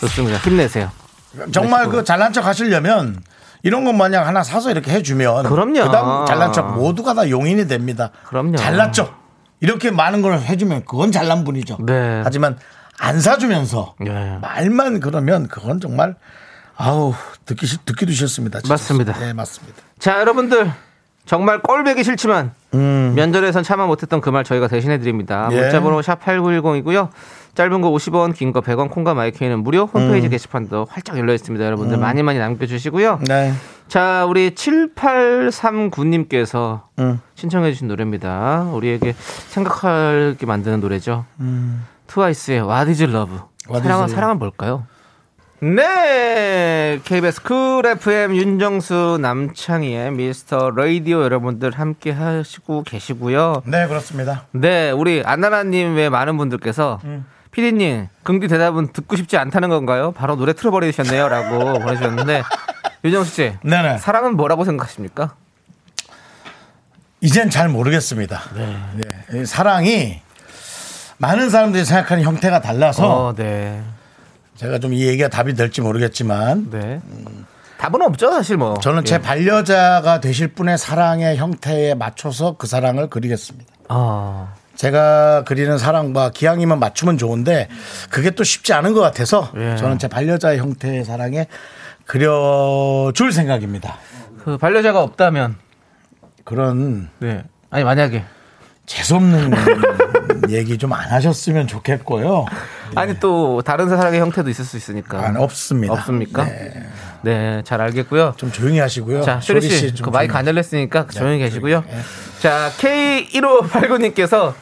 [0.00, 0.38] 좋습니다.
[0.38, 0.90] 힘내세요.
[1.52, 3.22] 정말 그 잘난 척 하시려면
[3.62, 5.84] 이런 것 마냥 하나 사서 이렇게 해주면 그럼요.
[5.84, 8.10] 그다음 잘난 척 모두가 다 용인이 됩니다.
[8.24, 8.56] 그럼요.
[8.92, 9.22] 척
[9.60, 11.78] 이렇게 많은 걸 해주면 그건 잘난 분이죠.
[11.86, 12.20] 네.
[12.24, 12.58] 하지만
[13.04, 14.38] 안 사주면서 예.
[14.40, 16.14] 말만 그러면 그건 정말
[16.76, 17.12] 아우
[17.46, 18.60] 듣기 싫- 듣기도 싫습니다.
[18.60, 18.74] 진짜.
[18.74, 19.12] 맞습니다.
[19.18, 19.82] 네 맞습니다.
[19.98, 20.70] 자, 여러분들
[21.26, 25.48] 정말 꼴배기 싫지만 면접에선 참아 못했던 그 말 저희가 대신해 드립니다.
[25.48, 25.52] 음.
[25.56, 25.62] 예.
[25.62, 27.08] 문자번호 샵 #8910이고요.
[27.54, 29.86] 짧은 거 50원, 긴 거 100원, 콩과 마이크는 무료.
[29.86, 31.64] 홈페이지 게시판도 활짝 열려 있습니다.
[31.64, 33.18] 여러분들 많이 많이 남겨주시고요.
[33.26, 33.52] 네.
[33.88, 37.20] 자, 우리 7839님께서 음.
[37.34, 38.68] 신청해 주신 노래입니다.
[38.72, 39.14] 우리에게
[39.48, 41.26] 생각하게 만드는 노래죠.
[42.06, 43.34] 트와이스의 What is Love.
[43.36, 43.40] 음.
[43.68, 44.14] What is 사랑은 Love.
[44.14, 44.86] 사랑은 뭘까요?
[45.60, 53.62] 네, KBS 쿨 FM 윤정수 남창희의 미스터 라디오 여러분들 함께 하시고 계시고요.
[53.66, 54.46] 네 그렇습니다.
[54.50, 57.24] 네, 우리 안나라님 외 많은 분들께서 음.
[57.52, 60.10] 피디님 윤디 대답은 듣고 싶지 않다는 건가요?
[60.10, 62.42] 바로 노래 틀어버리셨네요라고 보내주셨는데
[63.04, 63.98] 윤정수 씨, 네네.
[63.98, 65.34] 사랑은 뭐라고 생각하십니까?
[67.20, 68.40] 이젠 잘 모르겠습니다.
[68.56, 68.76] 네.
[69.34, 70.22] 이 사랑이
[71.22, 73.80] 많은 사람들이 생각하는 형태가 달라서 어, 네,
[74.56, 77.00] 제가 좀 이 얘기가 답이 될지 모르겠지만 네.
[77.78, 78.74] 답은 없죠, 사실 뭐.
[78.80, 79.18] 저는 제 예.
[79.18, 83.72] 반려자가 되실 분의 사랑의 형태에 맞춰서 그 사랑을 그리겠습니다.
[83.88, 87.68] 아, 제가 그리는 사랑과 기왕이면 맞추면 좋은데
[88.10, 89.76] 그게 또 쉽지 않은 것 같아서 예.
[89.76, 91.46] 저는 제 반려자의 형태의 사랑에
[92.04, 93.96] 그려줄 생각입니다.
[94.44, 95.54] 그 반려자가 없다면,
[96.44, 97.44] 그런 네.
[97.70, 98.24] 아니 만약에
[98.86, 99.52] 재수없는
[100.48, 102.44] 얘기 좀 안 하셨으면 좋겠고요.
[102.94, 105.20] 아니 또 다른 사랑의 형태도 있을 수 있으니까.
[105.26, 105.94] 안 없습니다.
[105.94, 106.44] 없습니까?
[106.44, 106.86] 네.
[107.22, 108.34] 네, 잘 알겠고요.
[108.36, 109.22] 좀 조용히 하시고요.
[109.22, 111.84] 자, 쇼리 씨, 좀그 마이크 조용히 안 열렸으니까 조용히 네, 계시고요.
[111.86, 112.02] 조용히, 예.
[112.40, 114.54] 자, K1589님께서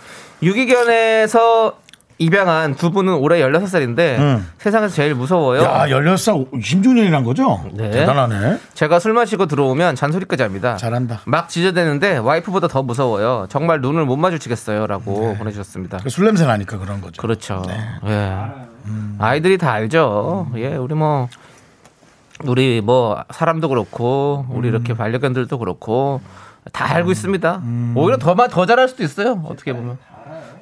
[0.43, 1.80] 유기견에서
[2.21, 4.47] 입양한 두 분은 올해 16살인데 음.
[4.59, 5.63] 세상에서 제일 무서워요.
[5.63, 7.65] 야, 16살 20주년이란 거죠?
[7.73, 7.91] 네.
[7.91, 8.59] 대단하네.
[8.75, 10.77] 제가 술 마시고 들어오면 잔소리까지 합니다.
[10.77, 11.23] 잘한다.
[11.25, 13.47] 막 지저대는데 와이프보다 더 무서워요.
[13.49, 14.87] 정말 눈을 못 마주치겠어요.
[14.87, 16.01] 라고 보내주셨습니다.
[16.09, 17.23] 술 냄새 나니까 그런 거죠.
[17.23, 17.63] 그렇죠.
[17.67, 17.79] 네.
[18.07, 18.37] 예.
[19.19, 20.49] 아이들이 다 알죠.
[20.57, 21.29] 예, 우리 뭐
[22.45, 24.75] 우리 뭐 사람도 그렇고 우리 음.
[24.75, 26.21] 이렇게 반려견들도 그렇고
[26.73, 27.63] 다 알고 있습니다.
[27.95, 29.43] 오히려 더더 더 잘할 수도 있어요.
[29.47, 29.97] 어떻게 보면.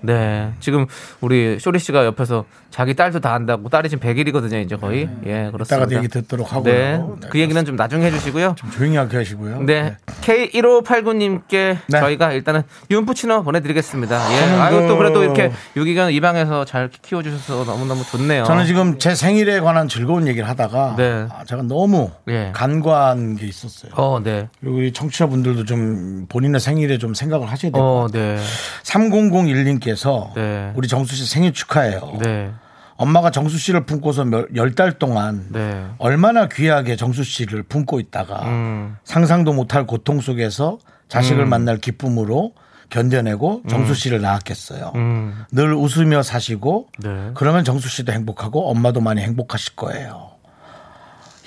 [0.00, 0.52] 네.
[0.61, 0.87] 지금
[1.20, 5.08] 우리 쇼리 씨가 옆에서 자기 딸도 다 안다고 딸이 지금 100일이거든요, 이제 거의.
[5.26, 5.76] 예, 그렇습니다.
[5.87, 6.72] 이따가 얘기 듣도록 하고요.
[6.72, 6.98] 네.
[7.20, 8.54] 네, 그 얘기는 좀 나중에 해 주시고요.
[8.72, 9.62] 조용히 하게 하시고요.
[9.62, 9.96] 네.
[10.22, 12.00] K1589 님께 네.
[12.00, 14.32] 저희가 일단은 윤푸치너 보내 드리겠습니다.
[14.34, 14.38] 예.
[14.40, 18.44] 저는 아유, 그- 또 그래도 이렇게 유기견 입양해서 잘 키워 주셔서 너무너무 좋네요.
[18.44, 21.26] 저는 지금 제 생일에 관한 즐거운 얘기를 하다가 네.
[21.30, 22.50] 아, 제가 너무 예.
[22.54, 23.92] 간과한 게 있었어요.
[23.96, 24.48] 어, 네.
[24.61, 27.82] 그리고 우리 청취자분들도 좀 본인의 생일에 좀 생각을 하셔야 돼요.
[27.82, 28.37] 어, 네.
[28.84, 30.72] 3001님께 서 네.
[30.74, 32.18] 우리 정수 씨 생일 축하해요.
[32.20, 32.51] 네.
[32.96, 35.87] 엄마가 정수 씨를 품고서 열 달 동안 네.
[35.98, 38.96] 얼마나 귀하게 정수 씨를 품고 있다가 음.
[39.05, 42.53] 상상도 못할 고통 속에서 자식을 만날 기쁨으로
[42.90, 44.92] 견뎌내고 정수 씨를 낳았겠어요.
[44.96, 45.44] 음.
[45.53, 47.31] 늘 웃으며 사시고 네.
[47.35, 50.31] 그러면 정수 씨도 행복하고 엄마도 많이 행복하실 거예요.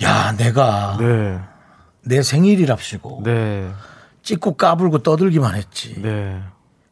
[0.03, 1.37] 야, 내가 네.
[2.03, 3.69] 내 생일이랍시고 네.
[4.23, 6.01] 찍고 까불고 떠들기만 했지.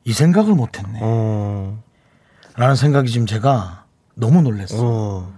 [0.06, 0.12] 네.
[0.12, 1.00] 이 생각을 못 했네.
[1.02, 1.82] 어.
[2.56, 3.86] 라는 생각이 지금 제가
[4.16, 4.82] 너무 놀랐어요.
[4.84, 5.34] 어.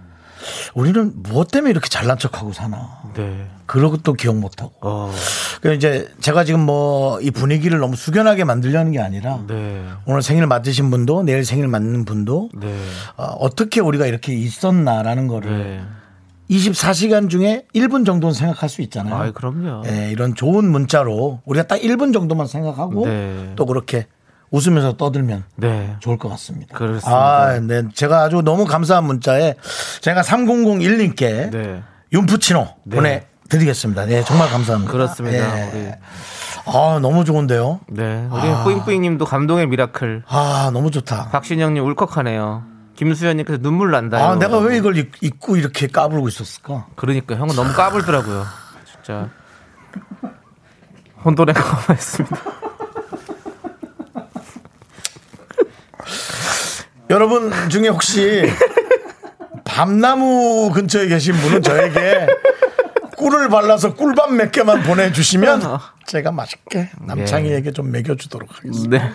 [0.74, 3.02] 우리는 무엇 때문에 이렇게 잘난 척하고 사나.
[3.14, 3.46] 네.
[3.66, 4.72] 그러고 또 기억 못하고.
[4.80, 5.12] 어.
[5.60, 9.84] 그 이제 제가 지금 뭐 이 분위기를 너무 숙연하게 만들려는 게 아니라 네.
[10.06, 12.74] 오늘 생일 맞으신 분도 내일 생일 맞는 분도 네.
[13.16, 15.82] 어, 떻게 우리가 이렇게 있었나라는 거를 네.
[16.50, 19.14] 24시간 중에 1분 정도는 생각할 수 있잖아요.
[19.14, 19.84] 아이, 그럼요.
[19.86, 23.52] 예, 이런 좋은 문자로 우리가 딱 1분 정도만 생각하고 네.
[23.54, 24.06] 또 그렇게
[24.52, 25.96] 웃으면서 떠들면 네.
[26.00, 26.76] 좋을 것 같습니다.
[26.76, 27.10] 그렇습니다.
[27.10, 27.82] 아, 네.
[27.94, 29.54] 제가 아주 너무 감사한 문자에
[30.02, 31.82] 제가 3001님께 네.
[32.12, 32.96] 윤푸치노 네.
[32.96, 34.04] 보내드리겠습니다.
[34.06, 34.92] 네, 정말 감사합니다.
[34.92, 35.38] 그렇습니다.
[35.58, 35.70] 예.
[35.72, 35.90] 우리,
[36.66, 37.80] 아, 너무 좋은데요?
[37.88, 38.28] 네.
[38.30, 38.62] 우리 아.
[38.62, 40.22] 뿌잉뿌잉님도 감동의 미라클.
[40.28, 41.30] 아, 너무 좋다.
[41.30, 42.64] 박신영님 울컥하네요.
[42.94, 44.22] 김수현님께서 눈물 난다요.
[44.22, 46.86] 아, 내가 왜 이걸 입- 입고 이렇게 까불고 있었을까?
[46.94, 48.44] 그러니까 형은 너무 까불더라고요.
[48.92, 49.30] 진짜.
[51.24, 52.36] 혼돈에 가만했습니다.
[57.10, 58.50] 여러분 중에 혹시
[59.64, 62.26] 밤나무 근처에 계신 분은 저에게
[63.16, 65.62] 꿀을 발라서 꿀밤 몇 개만 보내주시면
[66.06, 68.98] 제가 맛있게 남창희에게 좀 먹여주도록 하겠습니다.
[68.98, 69.12] 네.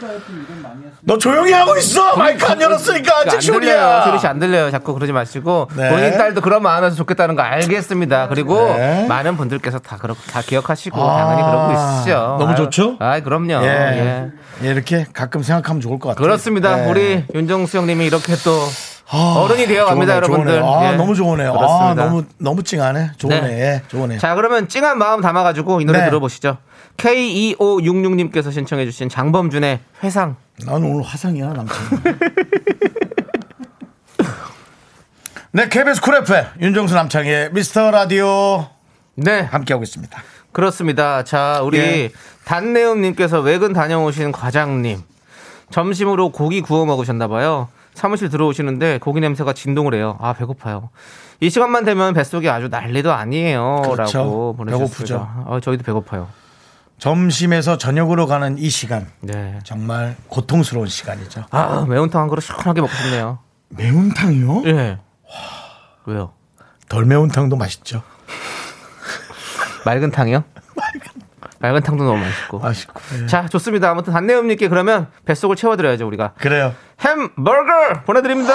[1.02, 2.16] 너 조용히 하고 있어!
[2.16, 4.04] 마이크 안 열었으니까 아직 안 들려요.
[4.06, 4.72] 소리 씨안 들려요.
[4.72, 5.90] 자꾸 그러지 마시고 네.
[5.90, 8.30] 본인 딸도 그런 마음 하면서 좋겠다는 거 알겠습니다.
[8.30, 9.06] 그리고 네.
[9.08, 12.14] 많은 분들께서 다 그렇게 다 기억하시고 아, 당연히 그러고 있으시죠.
[12.40, 12.96] 너무 아유, 좋죠?
[13.00, 13.62] 아, 그럼요.
[13.64, 13.68] 예.
[13.68, 14.32] 예.
[14.64, 16.22] 예, 이렇게 가끔 생각하면 좋을 것 같아요.
[16.24, 16.86] 그렇습니다.
[16.86, 16.90] 예.
[16.90, 18.52] 우리 윤정수 형님이 이렇게 또
[19.10, 20.60] 아, 어른이 되어 갑니다, 여러분들.
[20.60, 20.68] 좋으네.
[20.68, 20.98] 아, 예.
[20.98, 21.54] 너무 좋으네요.
[21.54, 22.06] 아, 그렇습니다.
[22.06, 23.12] 너무, 너무 찡하네.
[23.18, 23.42] 좋으네.
[23.42, 23.60] 네.
[23.62, 24.18] 예, 좋으네.
[24.18, 26.06] 자, 그러면 찡한 마음 담아가지고 이 노래 네.
[26.06, 26.58] 들어보시죠.
[26.98, 30.36] K2566님께서 신청해주신 장범준의 회상.
[30.66, 31.76] 난 오늘 화상이야, 남친.
[35.54, 38.68] 네, KBS 쿨 FM, 윤정수 남창의 미스터 라디오
[39.16, 40.22] 네, 함께하고 있습니다.
[40.58, 41.24] 그렇습니다.
[41.24, 42.10] 자, 우리 예.
[42.46, 45.04] 단내음님께서 외근 다녀오신 과장님.
[45.70, 47.68] 점심으로 고기 구워 먹으셨나봐요.
[47.94, 50.18] 사무실 들어오시는데 고기 냄새가 진동을 해요.
[50.20, 50.90] 아, 배고파요.
[51.42, 53.84] 이 시간만 되면 뱃속이 아주 난리도 아니에요.
[53.86, 54.18] 그렇죠.
[54.18, 54.98] 라고 보내주셨습니다.
[54.98, 55.46] 배고프죠.
[55.48, 56.28] 아, 저희도 배고파요.
[56.98, 59.06] 점심에서 저녁으로 가는 이 시간.
[59.22, 59.60] 네.
[59.64, 61.46] 정말 고통스러운 시간이죠.
[61.52, 63.38] 아, 매운탕 한 그릇 시원하게 먹고 싶네요.
[63.70, 64.64] 매운탕이요?
[64.66, 64.98] 예.
[66.08, 66.32] 왜요?
[66.90, 68.02] 덜 매운탕도 맛있죠.
[69.88, 70.44] 맑은 탕이요?
[71.60, 72.60] 맑은 탕도 너무 맛있고.
[72.60, 73.00] 맛있고.
[73.24, 73.26] 예.
[73.28, 73.90] 자, 좋습니다.
[73.90, 76.34] 아무튼 단내음님께 그러면 뱃속을 채워드려야죠, 우리가.
[76.38, 76.74] 그래요.
[77.00, 77.64] 햄버거
[78.06, 78.54] 보내드립니다.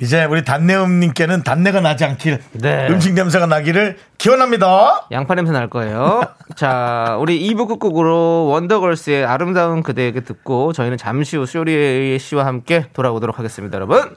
[0.00, 2.88] 이제 우리 단내음님께는 단내가 나지 않길 네.
[2.90, 5.06] 음식 냄새가 나기를 기원합니다.
[5.12, 6.22] 양파 냄새 날 거예요.
[6.56, 13.38] 자, 우리 2부 끝곡으로 원더걸스의 아름다운 그대에게 듣고 저희는 잠시 후 쇼리 씨와 함께 돌아오도록
[13.38, 14.14] 하겠습니다, 여러분.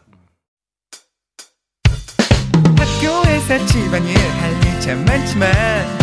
[2.77, 6.03] 학교에서 집안일 할일참 많지만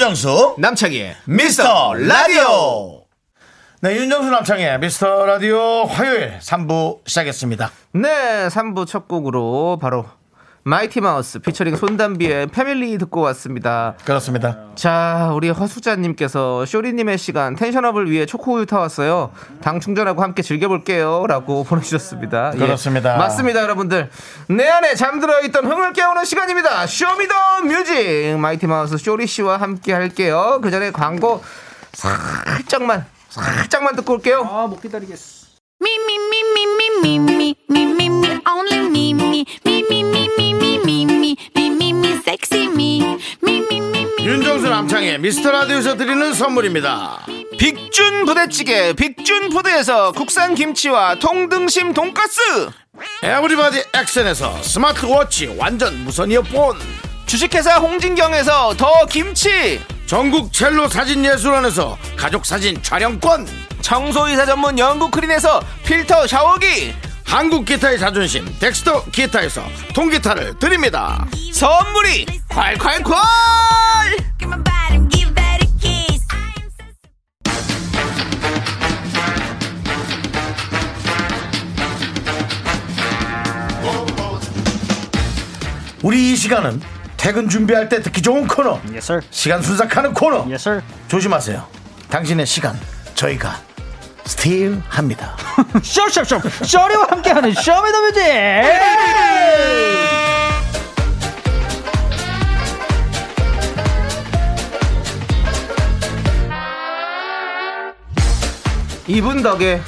[0.00, 3.02] 윤정수 남창희의 미스터 라디오.
[3.82, 7.70] 네, 윤정수 남창희의 미스터 라디오 화요일 3부 시작했습니다.
[7.92, 10.06] 네, 3부 첫 곡으로 바로
[10.62, 13.94] 마이티 마우스 피처링 손담비의 Family 듣고 왔습니다.
[14.04, 14.58] 그렇습니다.
[14.74, 19.32] 자, 우리 허수자님께서 쇼리님의 시간 텐션 up을 위해 초코우유 타왔어요.
[19.62, 22.52] 당 충전하고 함께 즐겨볼게요.라고 보내주셨습니다.
[22.54, 23.16] 예, 그렇습니다.
[23.16, 24.10] 맞습니다, 여러분들.
[24.48, 26.86] 내 안에 잠들어 있던 흥을 깨우는 시간입니다.
[26.86, 30.60] Show Me the Music 마이티 마우스 쇼리 씨와 함께 할게요.
[30.62, 31.42] 그 전에 광고
[31.94, 34.46] 살짝만 살짝만 듣고 올게요.
[34.50, 35.40] 아, 못 기다리겠어.
[35.82, 35.90] Me,
[38.46, 39.79] only me,
[44.80, 47.26] 남창희의 미스터 라디오에서 드리는 선물입니다.
[47.58, 52.40] 빅준 부대찌개 빅준 푸드에서 국산 김치와 통등심 돈가스
[53.22, 56.78] Everybody 액션에서 스마트워치 완전 무선 이어폰.
[57.26, 63.46] 주식회사 홍진경에서 더 김치 전국 첼로 사진 예술원에서 가족 사진 촬영권.
[63.82, 66.94] 청소이사 전문 영국 크린에서 필터 샤워기
[67.26, 69.62] 한국 기타의 자존심 덱스터 기타에서
[69.92, 71.26] 통기타를 드립니다.
[71.52, 74.19] 선물이 콸콸콸
[86.02, 86.80] 우리 이 시간은
[87.16, 88.80] 퇴근 준비할 때 듣기 좋은 코너.
[89.30, 90.46] 시간 순삭하는 코너.
[91.08, 91.66] 조심하세요.
[92.08, 92.78] 당신의 시간
[93.14, 93.60] 저희가
[94.24, 95.36] steal 합니다.
[95.82, 98.22] 쇼쇼쇼 쇼리와 함께하는 Show Me the Music
[109.10, 109.80] 이분 덕에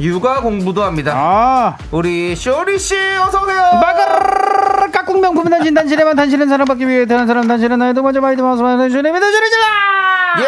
[0.00, 1.12] 육아 공부도 합니다.
[1.14, 3.60] 아 우리 쇼리 씨 어서 오세요.
[3.74, 8.40] 마가르르 깍꿍 명품 단신 단신에만 단신은 사랑받기 위해 태어난 사람 단신은 나의 두 번째 마이티
[8.40, 9.18] 마우스 마이티 쇼리 질러
[10.40, 10.46] 예.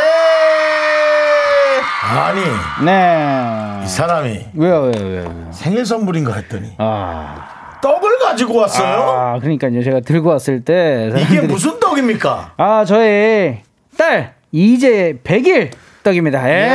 [2.19, 2.41] 아니
[2.85, 8.87] 네 이 사람이 왜요 왜요 왜요 생일 선물인가 했더니 아, 떡을 가지고 왔어요.
[9.03, 12.53] 아 그러니까요 제가 들고 왔을 때 이게 사람들이 무슨 떡입니까?
[12.57, 13.59] 아 저희
[13.99, 15.73] 딸 이제 100일
[16.05, 16.75] 떡입니다 예, 아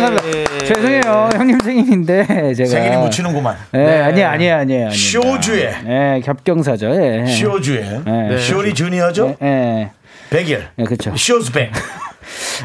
[0.00, 0.64] 감사합니다.
[0.66, 1.28] 죄송해요.
[1.34, 2.68] 형님 생일인데 제가.
[2.68, 3.56] 생일이 묻히는구만.
[3.74, 5.74] 예 아니 아니에요 아니에요 아니에요 쇼주에.
[5.86, 6.90] 예 겹경사죠.
[6.94, 7.26] 예.
[7.26, 8.00] 쇼주에.
[8.04, 8.38] 네.
[8.38, 9.36] 쇼리 주니어죠?
[9.42, 9.90] 예,
[10.30, 10.66] 백일.
[10.78, 11.70] 예 그렇죠 쇼즈백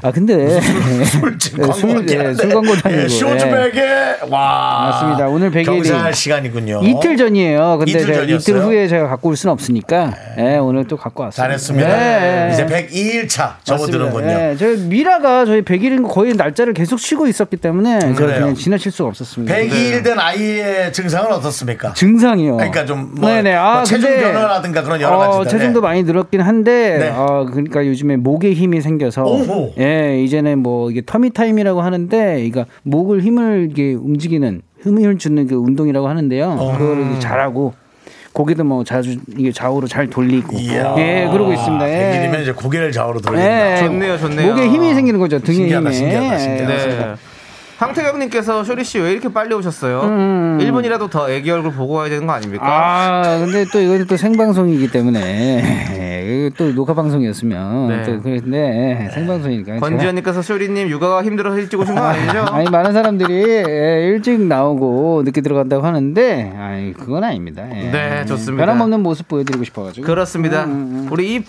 [0.01, 0.60] 아 근데
[1.06, 2.34] 술 예, 광고 술, 예.
[2.34, 5.28] 술 아니고 예, 쇼즈백에 와 맞습니다.
[5.28, 6.82] 오늘 백일이 경사할 시간이군요.
[6.84, 7.78] 이틀 전이에요.
[7.78, 8.36] 근데 이틀 전이었어요?
[8.36, 11.45] 이틀 후에 제가 갖고 올 수는 없으니까 예, 오늘 또 갖고 왔어요.
[11.45, 11.89] 잘했습니다.
[11.89, 12.54] 예, 예.
[12.54, 14.28] 이제 102일 차 접어드는군요.
[14.28, 18.39] 예, 저희 미라가 저희 100일인 거 거의 날짜를 계속 쉬고 있었기 때문에 제가 그래요.
[18.39, 19.54] 그냥 지나칠 수가 없었습니다.
[19.54, 21.93] 102일 된 아이의 증상은 어떻습니까?
[21.93, 22.58] 증상이요.
[22.58, 23.30] 그러니까 좀뭐.
[23.30, 25.49] 아, 뭐 체중 근데, 변화라든가 그런 여러 가지 어, 때문에.
[25.49, 27.10] 체중도 많이 늘었긴 한데, 네.
[27.10, 29.73] 어, 그러니까 요즘에 목에 힘이 생겨서, 오 호.
[29.79, 35.55] 예, 이제는 뭐 이게 터미 타임이라고 하는데, 이거 목을 힘을 이게 움직이는 힘을 주는 그
[35.55, 36.57] 운동이라고 하는데요.
[36.59, 36.77] 어.
[36.77, 37.73] 그거를 이제 잘하고.
[38.33, 40.93] 고개도 뭐 자주 이게 좌우로 잘 돌리고 이야.
[40.97, 41.89] 예 그러고 있습니다.
[41.89, 42.29] 예.
[42.29, 43.75] 100일이면 이제 고개를 좌우로 돌린다.
[43.75, 43.77] 예.
[43.77, 44.53] 좋네요, 좋네요.
[44.53, 45.97] 목에 힘이 생기는 거죠 등에 신기하다, 힘에.
[45.97, 46.73] 신기하다, 신기하다.
[46.73, 47.15] 예, 네.
[47.77, 50.01] 황태경님께서 쇼리 씨 왜 이렇게 빨리 오셨어요?
[50.03, 50.57] 음.
[50.61, 52.63] 1분이라도 더 애기 얼굴 보고 와야 되는 거 아닙니까?
[52.65, 58.03] 아, 근데 또 이거는 또 생방송이기 때문에 이거 또 녹화 방송이었으면 네.
[58.03, 62.45] 또 그런데 생방송이니까 제가- 권지현님께서 쇼리님 육아가 힘들어서 일찍 오신 거 아니죠?
[62.51, 67.63] 아니 많은 사람들이 예, 일찍 나오고 늦게 들어간다고 하는데 아니 그건 아닙니다.
[67.75, 67.91] 예.
[67.91, 68.65] 네, 좋습니다.
[68.65, 70.07] 변함없는 모습 보여드리고 싶어가지고.
[70.07, 70.65] 그렇습니다.
[71.11, 71.43] 우리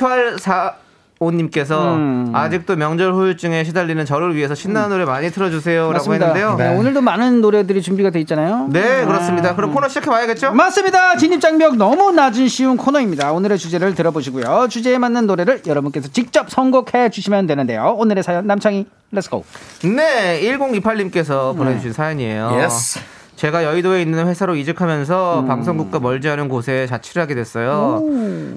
[1.20, 2.32] 2845님께서 음.
[2.34, 6.26] 아직도 명절 후유증에 시달리는 저를 위해서 신나는 노래 많이 틀어주세요라고 맞습니다.
[6.26, 6.56] 했는데요.
[6.56, 8.68] 네, 오늘도 많은 노래들이 준비가 돼 있잖아요.
[8.70, 9.54] 네, 그렇습니다.
[9.54, 10.52] 그럼 코너 시작해 봐야겠죠?
[10.52, 11.16] 맞습니다.
[11.16, 13.32] 진입장벽 너무 낮은 쉬운 코너입니다.
[13.32, 14.68] 오늘의 주제를 들어보시고요.
[14.70, 17.94] 주제에 맞는 노래를 여러분께서 직접 선곡해 주시면 되는데요.
[17.98, 19.44] 오늘의 사연 남창희 let's go.
[19.84, 21.58] 네, 1028님께서 네.
[21.58, 22.48] 보내주신 사연이에요.
[22.52, 23.15] Yes.
[23.36, 28.02] 제가 여의도에 있는 회사로 이직하면서 방송국과 멀지 않은 곳에 자취를 하게 됐어요.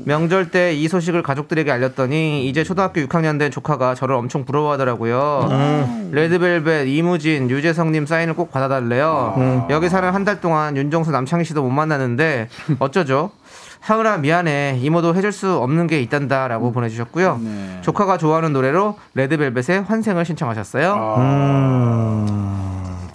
[0.05, 5.49] 명절 때 이 소식을 가족들에게 알렸더니 이제 초등학교 6학년 된 조카가 저를 엄청 부러워하더라고요.
[6.11, 9.67] 레드벨벳, 이무진, 유재성님 사인을 꼭 받아달래요.
[9.69, 12.47] 여기 사는 한 달 동안 윤정수 남창희 씨도 못 만나는데
[12.79, 13.31] 어쩌죠?
[13.81, 17.39] 하은아 미안해 이모도 해줄 수 없는 게 있단다라고 보내주셨고요.
[17.81, 20.93] 조카가 좋아하는 노래로 레드벨벳의 환생을 신청하셨어요.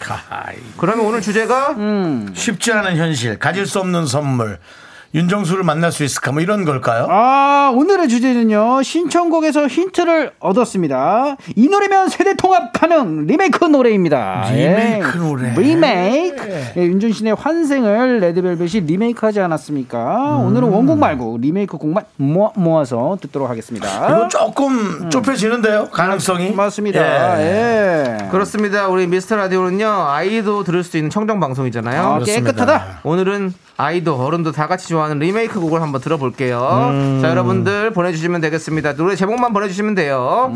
[0.05, 0.57] 가이.
[0.77, 2.31] 그러면 오늘 주제가 음.
[2.35, 4.59] 쉽지 않은 현실, 가질 수 없는 선물.
[5.14, 6.33] 윤정수를 만날 수 있을까?
[6.33, 7.07] 뭐 이런 걸까요?
[7.09, 11.37] 아, 오늘의 주제는요, 신청곡에서 힌트를 얻었습니다.
[11.55, 14.50] 이 노래면 세대 통합 가능 리메이크 노래입니다.
[14.50, 15.55] 리메이크 노래.
[15.55, 16.64] 리메이크.
[16.77, 20.38] 예, 윤종신의 환생을 레드벨벳이 리메이크 하지 않았습니까?
[20.38, 24.09] 오늘은 원곡 말고 리메이크 곡만 모아, 모아서 듣도록 하겠습니다.
[24.09, 26.48] 이거 조금 좁혀지는데요, 가능성이.
[26.48, 26.57] 음.
[26.57, 27.40] 맞습니다.
[27.40, 27.44] 예.
[27.44, 28.29] 예.
[28.31, 28.88] 그렇습니다.
[28.88, 32.03] 우리 미스터 라디오는요 아이도 들을 수 있는 청정 방송이잖아요.
[32.03, 32.18] 아.
[32.18, 33.00] 깨끗하다.
[33.05, 37.19] 오늘은 아이도 어른도 다 같이 좋아하는 리메이크 곡을 한번 들어볼게요.
[37.21, 38.95] 자 여러분들 보내주시면 되겠습니다.
[38.95, 40.53] 노래 제목만 보내주시면 돼요.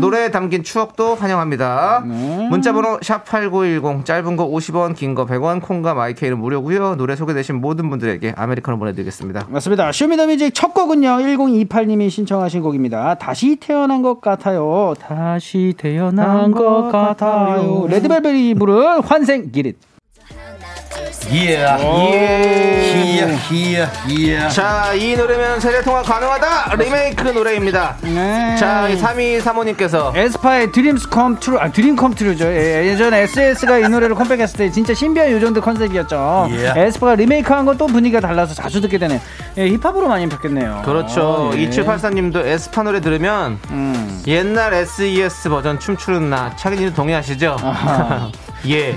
[0.00, 2.02] 노래에 담긴 추억도 환영합니다.
[2.50, 6.96] 문자번호 샵 #8910 짧은 거 50원, 긴 거 100원, 콩과 마이케이는 무료고요.
[6.96, 9.46] 노래 소개되신 모든 분들에게 아메리카노 보내드리겠습니다.
[9.48, 9.92] 맞습니다.
[9.92, 11.08] Show Me The Music 첫 곡은요.
[11.08, 13.14] 1028님이 신청하신 곡입니다.
[13.14, 14.94] 다시 태어난 것 같아요.
[15.00, 17.86] 다시 태어난 것 같아요.
[17.88, 19.76] 레드벨벳이 부른 환생 기릿.
[21.30, 21.76] 이야.
[21.78, 24.48] 이야, 이야, 이야.
[24.48, 27.96] 자, 이 노래면 세대 통합 가능하다 리메이크 노래입니다.
[28.02, 28.56] 네.
[28.56, 32.44] 자, 이 3235님께서 에스파의 Dreams Come True 아 Dream Come True죠.
[32.46, 36.48] 예, 예전에 SES가 이 노래를 컴백했을 때 진짜 신비한 요정들 컨셉이었죠.
[36.50, 36.72] 예.
[36.76, 39.20] 에스파가 리메이크한 건 또 분위기가 달라서 자주 듣게 되네.
[39.58, 40.80] 예, 힙합으로 많이 바뀌었네요.
[40.86, 41.50] 그렇죠.
[41.54, 41.68] 예.
[41.68, 44.22] 2784님도 에스파 노래 들으면 음.
[44.26, 47.56] 옛날 SES 버전 춤추는 나 창희님 동의하시죠?
[48.66, 48.96] 예.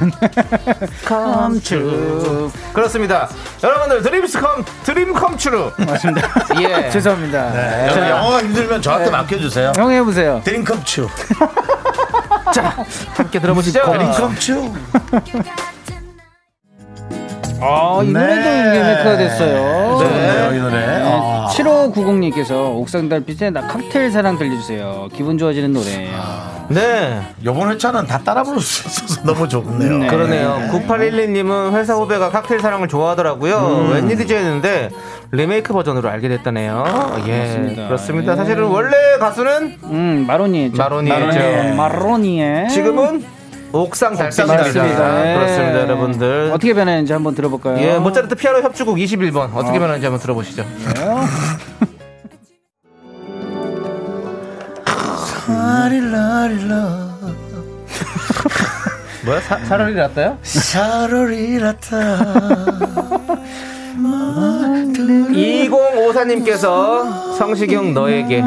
[1.07, 2.49] Come true.
[2.74, 3.30] 그렇습니다.
[3.64, 5.72] 여러분들 Dreams Come Dream Come True.
[5.78, 6.28] 맞습니다.
[6.62, 6.89] 예.
[6.91, 7.51] 죄송합니다.
[7.51, 9.74] 네, 여러분 영어가 힘들면 저한테 맡겨주세요.
[9.76, 10.41] 형 해보세요.
[10.43, 11.08] Dream Come True.
[13.16, 13.91] 함께 들어보시죠.
[13.91, 14.74] Dream Come True.
[17.62, 18.74] 아, 이 노래도 네.
[18.74, 19.97] 리메이크가 됐어요.
[19.99, 21.03] 좋네요, 이 노래.
[21.03, 21.47] 아.
[21.51, 25.10] 7590님께서 옥상 달빛에 나 칵테일 사랑 들려주세요.
[25.14, 26.60] 기분 좋아지는 노래예요.
[26.70, 27.22] 네.
[27.43, 30.07] 요번 회차는 다 따라 부를 수 있어서 너무 좋네요.
[30.07, 30.70] 그러네요.
[30.72, 33.57] 9811님은 회사 후배가 칵테일 사랑을 좋아하더라고요.
[33.57, 33.91] 음.
[33.93, 34.89] 웬일이지 했는데
[35.32, 36.84] 리메이크 버전으로 알게 됐다네요.
[37.28, 37.86] 예, 맞습니다.
[37.88, 38.32] 그렇습니다.
[38.34, 38.36] 예.
[38.38, 40.78] 사실은 원래 가수는 음, 마로니죠.
[40.78, 41.76] 마로니였죠.
[41.76, 43.24] 마로니의 지금은
[43.72, 44.15] 옥상.
[44.15, 45.32] 맞습니다.
[45.32, 45.36] 예.
[45.36, 46.51] 그렇습니다, 여러분들.
[46.53, 47.78] 어떻게 변했는지 한번 들어볼까요?
[47.80, 50.65] 예, 모차르트 피아노 협주곡 21번 어떻게 변하는지 한번 들어보시죠.
[59.26, 59.39] 뭐야?
[59.41, 60.38] 사, 사르리 났다요?
[60.43, 61.97] 샤로리라타
[65.32, 68.43] 2054님께서 성시경 너에게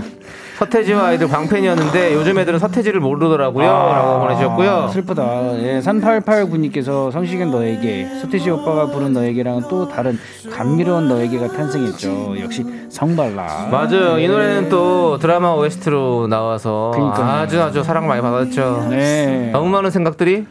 [0.63, 3.67] 서태지와 아이들 광팬이었는데 요즘 애들은 서태지를 모르더라고요.
[3.67, 4.89] 라고 보내주셨고요.
[4.93, 5.59] 슬프다.
[5.59, 10.17] 예, 3889님께서 성시경 너에게 서태지 오빠가 부른 너에게랑은 또 다른
[10.53, 12.41] 감미로운 너에게가 탄생했죠.
[12.41, 13.71] 역시 성발라.
[13.73, 14.19] 맞아요.
[14.21, 17.27] 이 노래는 또 드라마 OST로 나와서 그러니까요.
[17.27, 18.87] 아주 아주 사랑 많이 받았죠.
[18.91, 19.51] 네.
[19.53, 20.47] 너무 많은 생각들이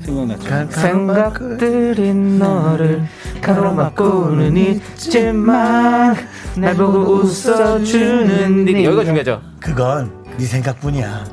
[0.00, 0.70] 생각났죠.
[0.70, 3.02] 생각들이 너를
[3.40, 6.16] 가로막고는 있지만
[6.56, 9.42] 날 보고 웃어주는 네 여기가 중요하죠.
[9.60, 11.24] 그건 네 생각뿐이야.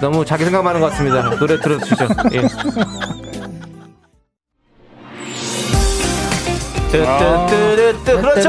[0.00, 1.30] 너무 자기 생각 많은 것 같습니다.
[1.36, 2.08] 노래 들어주시죠.
[2.32, 2.42] 예.
[6.90, 7.69] 뜨뜨뜨뜨뜨
[8.04, 8.42] 그렇죠.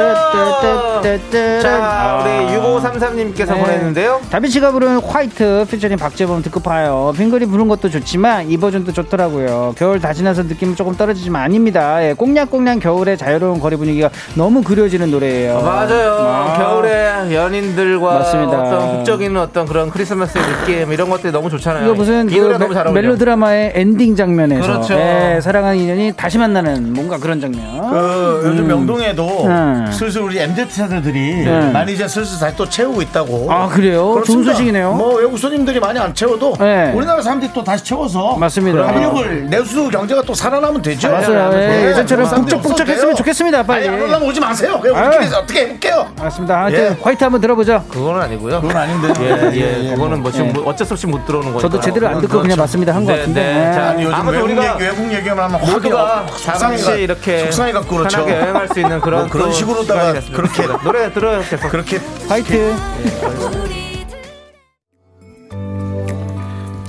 [1.62, 3.60] 자 우리 6533님께서 네.
[3.62, 4.22] 보냈는데요.
[4.30, 7.14] 다비치가 부른 화이트 피처링 박재범 듣고 봐요.
[7.18, 9.76] 빙글이 부른 것도 좋지만 이 버전도 좋더라고요.
[9.78, 12.04] 겨울 다 지나서 느낌은 조금 떨어지지만 아닙니다.
[12.04, 15.62] 예, 꽁냥꽁냥 겨울의 자유로운 거리 분위기가 너무 그려지는 노래예요.
[15.62, 16.18] 맞아요.
[16.20, 16.58] 아.
[16.58, 18.62] 겨울에 연인들과 맞습니다.
[18.62, 21.86] 어떤 북적이는 어떤 그런 크리스마스의 느낌 이런 것들이 너무 좋잖아요.
[21.86, 23.02] 이거 무슨 이그 노래 너무 잘 어울려.
[23.02, 24.94] 멜로 드라마의 엔딩 장면에서 그렇죠.
[24.96, 27.90] 예, 사랑하는 인연이 다시 만나는 뭔가 그런 장면.
[27.90, 29.90] 그 요즘 명동에 도 음.
[29.92, 31.72] 슬슬 우리 MZ 세대들이 네.
[31.72, 33.52] 많이 이제 슬슬 다시 또 채우고 있다고.
[33.52, 34.14] 아, 그래요?
[34.14, 34.26] 그렇습니다.
[34.26, 34.94] 좋은 소식이네요.
[34.94, 36.92] 뭐 외국 손님들이 많이 안 채워도 네.
[36.96, 38.88] 우리나라 사람들이 또 다시 채워서 맞습니다.
[38.88, 41.10] 합력을 내수 경제가 또 살아나면 되죠.
[41.12, 41.52] 맞아요.
[41.54, 43.64] 예, 네, 예전처럼 북적북적했으면 좋겠습니다.
[43.64, 43.88] 빨리.
[43.90, 44.80] 아니 안 오지 마세요.
[44.82, 45.08] 그냥.
[45.08, 46.08] 우리끼리 어떻게 해볼게요.
[46.18, 46.64] 맞습니다.
[46.64, 47.04] 하여튼 예.
[47.04, 47.84] 화이트 한번 들어보죠.
[47.90, 48.62] 그거는 아니고요.
[48.62, 49.14] 그건 아닌데.
[49.20, 50.52] 예, 예, 예, 예, 그거는 뭐 지금 예.
[50.52, 51.60] 뭐 어쩔 수 없이 못 들어오는 거예요.
[51.60, 53.42] 저도 제대로 안 듣고 그냥 맞습니다 한것 네, 같은데.
[53.42, 53.70] 네.
[53.70, 53.74] 예.
[53.74, 58.18] 자, 아니 요즘 외국 우리가 얘기 외국 얘기만 하면 모두가 잠시 이렇게 속상해 갖고 그렇죠.
[58.18, 60.14] 편하게 여행할 수 있는 그런 뭐 그런 또 식으로다가.
[60.34, 61.70] 그렇게- 노래 들어요 계속.
[61.70, 62.74] 그렇게 화이트.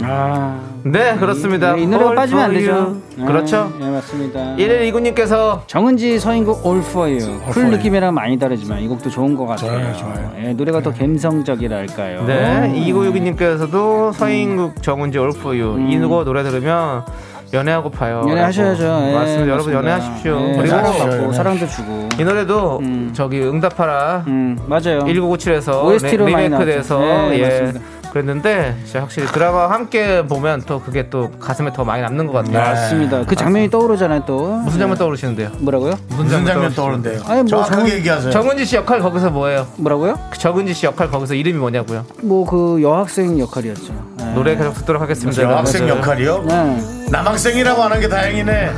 [0.04, 0.58] 아.
[0.84, 1.76] 네 그렇습니다.
[1.76, 2.72] 이 노래가 All 빠지면 안 for 되죠.
[3.16, 3.26] you.
[3.26, 3.72] 그렇죠.
[3.80, 4.56] 예, 맞습니다.
[4.56, 9.70] 1129님께서 정은지 서인국 All For You 쿨 느낌이랑 많이 다르지만 이 곡도 좋은 것 같아요.
[9.78, 10.32] 좋아요, 좋아요.
[10.44, 12.24] 예, 노래가 더 감성적이랄까요.
[12.26, 17.04] 네 2962님께서도 서인국 정은지 All For You 이 노래 노래 들으면
[17.52, 18.22] 연애하고 파요.
[18.24, 18.30] 음.
[18.30, 18.82] 연애하셔야죠.
[18.82, 19.52] 예, 맞습니다.
[19.52, 19.78] 여러분 맞습니다.
[19.78, 20.40] 연애하십시오.
[20.40, 22.08] 예, 그리고 사랑받고 사랑도 주고.
[22.18, 22.80] 이 노래도
[23.12, 25.00] 저기 응답하라 음, 맞아요.
[25.00, 27.28] 1997에서 OST 로 많이 리메이크 돼서 나왔죠.
[27.30, 27.42] 네, 예.
[27.60, 27.80] 맞습니다.
[28.12, 32.58] 그랬는데 진짜 확실히 드라마 함께 보면 또 그게 또 가슴에 더 많이 남는 것 같아요.
[32.58, 33.24] 맞습니다.
[33.24, 34.48] 그 장면이 떠오르잖아요, 또.
[34.64, 35.48] 무슨 장면 떠오르시는데요?
[35.60, 35.94] 뭐라고요?
[36.08, 37.20] 무슨 장면 떠오른대요.
[37.26, 38.30] 아니, 뭐 정확하게 정은- 얘기하세요.
[38.30, 39.66] 정은지 씨 역할 거기서 뭐예요?
[39.78, 40.18] 뭐라고요?
[40.30, 42.04] 그 정은지 씨 역할 거기서 이름이 뭐냐고요?
[42.22, 43.94] 뭐 그 여학생 역할이었죠.
[44.32, 44.34] 예.
[44.34, 45.42] 노래 계속 듣도록 하겠습니다.
[45.42, 46.10] 여학생 여러분들.
[46.10, 46.42] 역할이요?
[46.44, 47.08] 네.
[47.10, 48.70] 남학생이라고 하는 게 다행이네.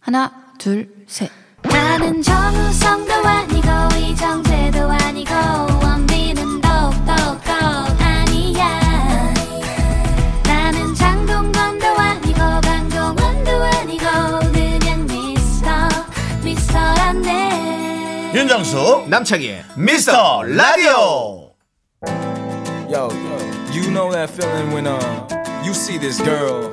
[0.00, 1.30] 하나, 둘, 셋.
[1.62, 3.68] 나는 정우성도 아니고
[3.98, 5.34] 이정재도 아니고
[5.82, 7.12] 원빈은 더욱더
[7.98, 8.80] 아니야
[10.46, 14.04] 나는 장동건도 아니고 강동원도 아니고
[14.52, 15.70] 그냥 미스터
[16.42, 21.39] 미스터란데 윤정수 남창희의 미스터 라디오.
[22.90, 23.08] Yo,
[23.72, 25.00] you know that feeling when uh
[25.64, 26.72] you see this girl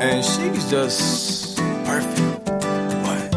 [0.00, 2.50] and she's just perfect.
[3.02, 3.30] What?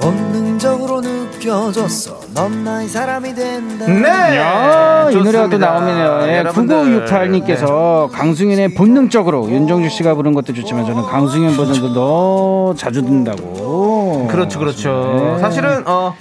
[0.00, 4.38] 본능적으로 느껴졌어 넌 나의 사람이 된다 네.
[4.38, 5.58] 야, 이 노래가 또.
[5.58, 6.28] 나오네요.
[6.28, 7.06] 예, 여러분들.
[7.06, 14.28] 9968님께서 강승윤의 본능적으로 윤정주 씨가 부른 것도 좋지만 저는 강승윤 버전도 너 자주 듣는다고.
[14.30, 15.34] 그렇죠, 그렇죠.
[15.34, 15.40] 네.
[15.40, 16.14] 사실은 어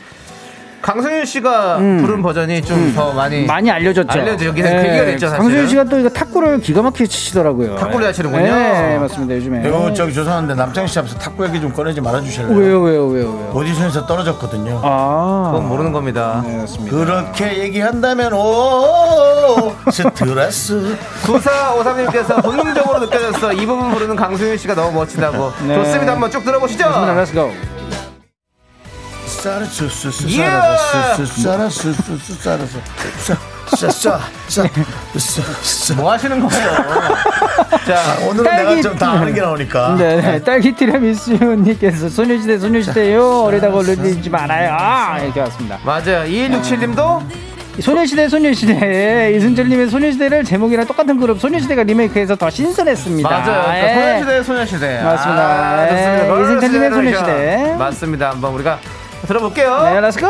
[0.83, 4.07] 강승윤 씨가 부른 버전이 좀 더 많이 많이 알려졌죠.
[4.19, 5.37] 알려져, 여기 계기가 됐죠, 사실은.
[5.45, 7.75] 강승윤 씨가 또 이거 탁구를 기가 막히게 치시더라고요.
[7.77, 8.07] 탁구를 예.
[8.07, 8.43] 하시는군요.
[8.43, 9.35] 네, 맞습니다.
[9.35, 9.63] 요즘에.
[9.67, 12.55] 이거 저기 죄송한데 남창희 씨 앞에서 탁구 얘기 좀 꺼내지 말아 주실래요?
[12.55, 13.51] 왜요, 왜요, 왜요, 왜요?
[13.53, 14.81] 오디션에서 떨어졌거든요.
[14.83, 15.51] 아.
[15.53, 16.43] 그건 모르는 겁니다.
[16.45, 16.95] 네, 맞습니다.
[16.95, 23.53] 그렇게 얘기한다면 오 스트레스 9453님께서 본능적으로 느껴졌어.
[23.53, 25.53] 이 부분 부르는 강승윤 씨가 너무 멋지다고.
[25.65, 25.75] 네.
[25.75, 26.11] 좋습니다.
[26.11, 26.83] 한번 쭉 들어보시죠.
[27.15, 27.72] Let's go.
[29.43, 30.45] 쌀았어 쌀았어 예!
[31.25, 31.91] 쌀았어
[33.75, 36.71] 쌀았어 쌀았어 뭐 하시는 거예요?
[37.85, 40.41] 자, 오늘은 딸기- 내가 좀다 아는 게 나오니까 네, 네.
[40.41, 46.23] 딸기 티라미수님께서 소녀시대 소녀시대요 어리다고 올리지 말아요 아, 이렇게 왔습니다 맞아요.
[46.23, 47.21] 2167님도
[47.81, 53.27] 소녀시대 소녀시대 이순철님의 소녀시대를 제목이랑 똑같은 그룹 소녀시대가 리메이크해서 더 신선했습니다.
[53.27, 53.83] 맞아요.
[53.83, 53.93] 예.
[54.21, 55.01] 소녀시대, 소녀시대.
[55.03, 55.41] 맞습니다.
[55.41, 55.87] 아.
[55.91, 57.17] 예, 이승철님의 걸어주세요.
[57.25, 57.75] 소녀시대.
[57.79, 58.29] 맞습니다.
[58.29, 58.77] 한번 우리가
[59.27, 59.83] 들어볼게요.
[59.83, 60.27] 네, let's go!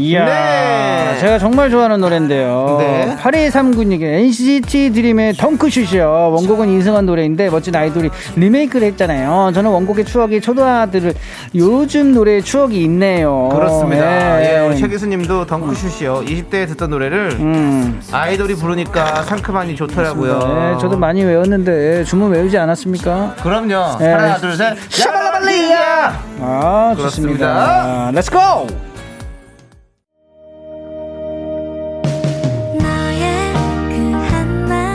[0.00, 1.18] 이야, 네.
[1.20, 2.76] 제가 정말 좋아하는 노래인데요.
[2.80, 3.16] 네.
[3.20, 6.30] 8239님께 NCT 드림의 덩크슛이요.
[6.32, 9.52] 원곡은 이승환 노래인데 멋진 아이돌이 리메이크를 했잖아요.
[9.54, 11.12] 저는 원곡의 추억이 초등 아들은
[11.54, 13.50] 요즘 노래의 추억이 있네요.
[13.52, 14.42] 그렇습니다.
[14.42, 14.54] 예.
[14.54, 16.22] 예, 우리 최기수님도 덩크슛이요.
[16.24, 18.00] 20대에 듣던 노래를 음.
[18.10, 20.38] 아이돌이 부르니까 상큼하니 좋더라고요.
[20.38, 23.36] 네, 저도 많이 외웠는데 주문 외우지 않았습니까?
[23.42, 23.98] 그럼요.
[23.98, 24.12] 네.
[24.12, 24.76] 하나, 둘, 셋.
[24.88, 26.22] 샤발라발리야!
[26.40, 27.10] 아, 그렇습니다.
[27.10, 28.10] 좋습니다.
[28.14, 28.89] Let's go!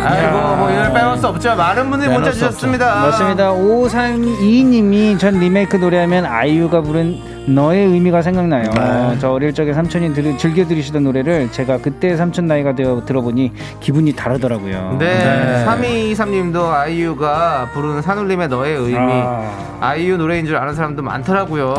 [0.05, 1.55] 아이고, 뭐 이걸 빼놓을 수 없죠.
[1.55, 2.57] 많은 분들이 문자 수 없죠.
[2.57, 2.95] 주셨습니다.
[2.95, 3.51] 맞습니다.
[3.51, 8.71] 5322님이 전 리메이크 노래하면 아이유가 부른 너의 의미가 생각나요.
[8.71, 9.17] 네.
[9.19, 14.13] 저 어릴 적에 삼촌이 들, 즐겨 들으시던 노래를 제가 그때 삼촌 나이가 되어 들어보니 기분이
[14.13, 14.97] 다르더라고요.
[14.99, 18.97] 네, 3223님도 아이유가 부르는 산울림의 너의 의미.
[18.97, 19.95] 아.
[19.95, 21.73] 이유 노래인 줄 아는 사람도 많더라고요.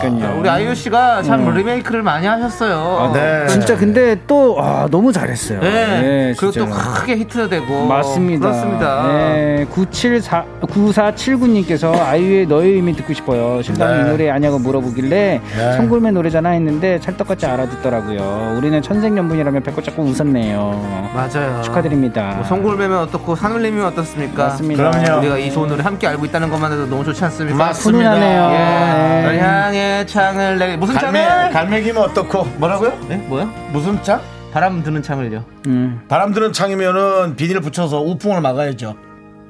[0.00, 0.40] 그러니까요.
[0.40, 3.12] 우리 아이유 씨가 참 리메이크를 많이 하셨어요.
[3.12, 3.46] 네.
[3.48, 5.60] 진짜 근데 또 아, 너무 잘했어요.
[5.60, 6.34] 네.
[6.38, 6.94] 그리고 또 진짜로.
[6.94, 7.86] 크게 히트되고.
[7.86, 8.48] 맞습니다.
[8.48, 9.06] 그렇습니다.
[9.08, 13.60] 네, 974, 9479님께서 아이유의 너의 의미 듣고 싶어요.
[13.60, 14.00] 신랑이 네.
[14.00, 15.76] 이 노래 아냐고 물어보 길래 네.
[15.76, 18.54] 송골매 노래잖아 했는데 찰떡같이 알아듣더라고요.
[18.56, 21.10] 우리는 천생연분이라면 배꼽 잡고 웃었네요.
[21.14, 21.62] 맞아요.
[21.62, 22.34] 축하드립니다.
[22.36, 24.44] 뭐 송골매면 어떻고 산울림이면 어떻습니까?
[24.48, 24.90] 맞습니다.
[24.90, 25.18] 그럼요.
[25.20, 27.56] 우리가 이 좋은 노래 함께 알고 있다는 것만 해도 너무 좋지 않습니까?
[27.56, 28.10] 맞습니다.
[28.10, 28.50] 훈훈하네요.
[28.52, 29.22] 예.
[29.22, 29.40] 널 네.
[29.40, 31.50] 향해 창을 내게 무슨 갈매, 창을?
[31.50, 32.44] 갈매기면 어떻고?
[32.58, 32.92] 뭐라고요?
[33.08, 33.16] 네?
[33.16, 33.44] 뭐야?
[33.72, 34.20] 무슨 창?
[34.52, 35.44] 바람 드는 창을요.
[35.66, 36.00] 음.
[36.08, 38.94] 바람 드는 창이면은 비닐 붙여서 우풍을 막아야죠.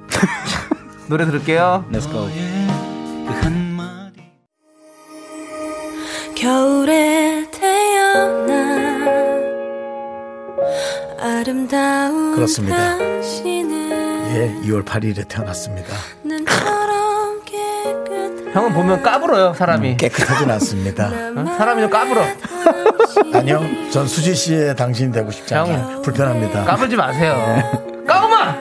[1.09, 1.85] 노래 들을게요.
[1.93, 2.29] Let's go.
[6.45, 9.07] 겨울에 태어나
[11.19, 12.99] 아름다운 그렇습니다.
[12.99, 15.89] 당신은 예, 2월 8일에 태어났습니다.
[18.53, 19.97] 형은 보면 까불어요, 사람이.
[19.97, 21.07] 깨끗하진 않습니다.
[21.07, 21.57] 어?
[21.57, 22.23] 사람이 좀 까불어.
[23.33, 25.95] 아니요, 전 수지 씨의 당신이 되고 싶지 않아요.
[25.95, 26.03] 형.
[26.03, 26.65] 불편합니다.
[26.65, 27.35] 까불지 마세요.
[28.07, 28.57] 까불마!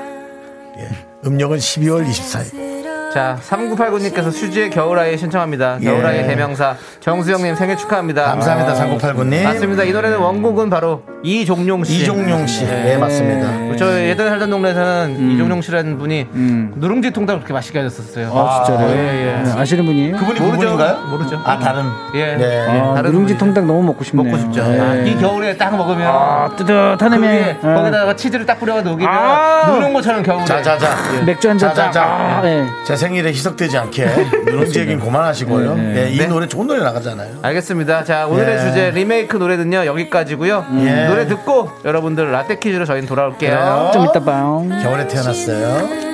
[0.77, 0.89] 예.
[1.25, 2.82] 음력은 12월 24일.
[3.13, 5.77] 자, 3989님께서 수지의 겨울아이 신청합니다.
[5.81, 5.85] 예.
[5.85, 8.23] 겨울아이 대명사 정수영님 생일 축하합니다.
[8.23, 9.43] 감사합니다, 3989님.
[9.43, 9.83] 맞습니다.
[9.83, 12.01] 이 노래는 원곡은 바로 이종용 씨.
[12.01, 12.65] 이종용 씨.
[12.65, 12.93] 네.
[12.93, 13.75] 예, 맞습니다.
[13.77, 16.73] 저 예전에 살던 동네에서는 이종용 씨라는 분이 음.
[16.75, 18.31] 누룽지 통닭 그렇게 맛있게 하셨었어요.
[18.35, 18.95] 아, 진짜로요?
[18.95, 18.97] 예,
[19.37, 19.43] 예.
[19.43, 20.17] 네, 아시는 분이에요?
[20.17, 20.77] 그분이 모르죠.
[21.09, 21.41] 모르죠.
[21.45, 21.83] 아, 다른.
[22.15, 22.35] 예.
[22.35, 22.67] 네.
[22.81, 23.37] 아, 다른 누룽지.
[23.37, 24.25] 통닭 너무 먹고 싶네요.
[24.25, 24.63] 먹고 싶죠.
[24.67, 24.79] 네.
[24.79, 27.21] 아, 이 겨울에 딱 먹으면 아, 그 뜨뜻하네요.
[27.21, 29.65] 위에 거기다가 치즈를 딱 뿌려가 녹이면 아.
[29.71, 30.45] 누른 것처럼 겨울에.
[30.45, 30.95] 자, 자, 자.
[31.25, 32.41] 맥주 한 잔 자, 자, 딱.
[32.83, 32.95] 자.
[33.03, 33.07] 아, 네.
[33.07, 34.05] 제 생일에 희석되지 않게
[34.45, 35.75] 누룽지 얘기는 그만하시고요.
[35.75, 36.03] 네, 네.
[36.05, 36.27] 예, 이 네.
[36.27, 37.39] 노래 좋은 노래 나가잖아요.
[37.41, 38.03] 알겠습니다.
[38.05, 38.61] 자, 오늘의 예.
[38.61, 39.85] 주제 리메이크 노래는요.
[39.85, 40.65] 여기까지고요.
[40.85, 41.05] 예.
[41.07, 43.51] 노래 듣고 여러분들 라떼 퀴즈로 저희는 돌아올게요.
[43.51, 43.91] 그래요.
[43.93, 44.65] 좀 이따 봐요.
[44.81, 46.13] 겨울에 태어났어요.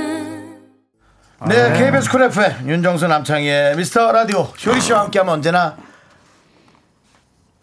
[1.48, 5.78] 네, KBS 쿨 FM 윤정수 남창희의 미스터 라디오 쇼리 씨와 함께하면 언제나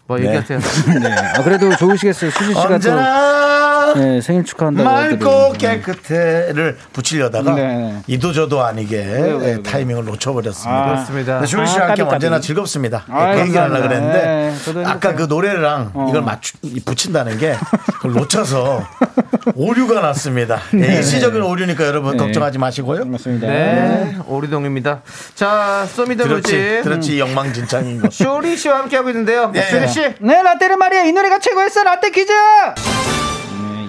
[0.07, 0.27] 뭐 네.
[0.27, 0.59] 얘기하세요.
[1.03, 1.13] 네.
[1.13, 2.31] 아, 그래도 좋으시겠어요.
[2.31, 5.53] 수지 씨가 또 언제나 네, 생일 축하한다고 맑고.
[5.55, 8.03] 깨끗해를 붙이려다가 네.
[8.07, 10.83] 이도저도 아니게 왜요, 왜요, 예, 타이밍을 놓쳐버렸습니다.
[10.83, 11.41] 아, 그렇습니다.
[11.41, 12.41] 네, 쇼리 아, 씨와 함께 까비, 언제나.
[12.41, 13.05] 즐겁습니다.
[13.09, 13.83] 아, 그 얘기를 하려고.
[13.89, 15.15] 그랬는데 네, 아까.
[15.15, 16.07] 그 노래랑 어.
[16.11, 17.55] 이걸 맞추 붙인다는 게
[17.97, 18.87] 그걸 놓쳐서
[19.55, 20.61] 오류가 났습니다.
[20.75, 22.19] 예, 일시적인 오류니까 여러분 네.
[22.19, 23.05] 걱정하지 마시고요.
[23.07, 23.47] 맞습니다.
[23.47, 25.01] 네, 오리동입니다.
[25.35, 28.11] 자, Show Me the Music 들었지, 들었지 영망진창인 거.
[28.11, 29.53] 쇼리 씨와 함께 하고 있는데요.
[29.55, 29.63] 예.
[29.63, 30.01] 쇼리 씨.
[30.21, 31.05] 네, 라떼는 말이야.
[31.05, 31.83] 이 노래가 최고였어.
[31.85, 32.33] 라떼 퀴즈!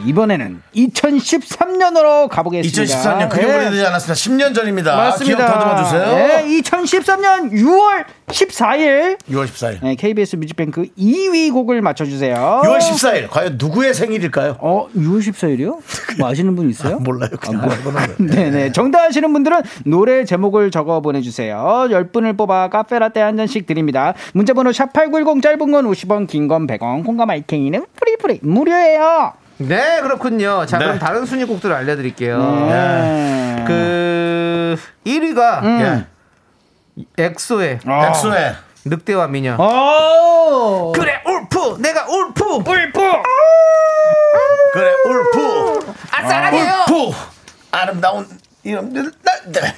[0.08, 2.82] 네, 이번에는 2013년으로 가보겠습니다.
[2.94, 3.56] 2013년 그게 네.
[3.56, 4.14] 오래되지 않았습니다.
[4.14, 4.96] 10년 전입니다.
[4.96, 5.38] 맞습니다.
[5.38, 6.16] 기억 다듬어 주세요.
[6.16, 9.80] 네, 2013년 6월 14일 6월 14일.
[9.84, 12.62] 네, KBS 뮤직뱅크 2위 곡을 맞춰주세요.
[12.64, 14.58] 6월 14일 과연 누구의 생일일까요?
[14.60, 15.80] 어, 6월 14일이요?
[16.20, 17.00] 뭐 아시는 분 있어요?
[17.00, 17.30] 몰라요.
[17.40, 18.16] 그냥 알고는 거예요.
[18.32, 18.72] 네네.
[18.72, 21.88] 정답 아시는 분들은 노래 제목을 적어 보내주세요.
[21.90, 24.14] 10분을 뽑아 카페라떼 한 잔씩 드립니다.
[24.34, 29.34] 문자번호 샵8910 짧은 건 50원, 긴 건 100원, 콩과 마이케이는 free free 무료예요.
[29.58, 30.66] 네, 그렇군요.
[30.66, 30.86] 자, 네.
[30.86, 32.38] 그럼 다른 순위곡들을 알려드릴게요.
[32.70, 33.64] 네.
[33.66, 36.06] 그 1위가 예.
[37.18, 38.08] 엑소의 아.
[38.08, 38.56] 엑소의
[38.86, 39.56] 늑대와 미녀.
[39.58, 40.92] 오!
[40.94, 41.78] 그래, wolf!
[41.82, 42.44] 내가 wolf!
[42.44, 43.00] wolf!
[44.74, 46.86] 그래 울프 아, 사랑해요!
[46.90, 47.18] 울프
[47.72, 48.28] 아름다운
[48.64, 49.12] 이름들
[49.48, 49.76] 네.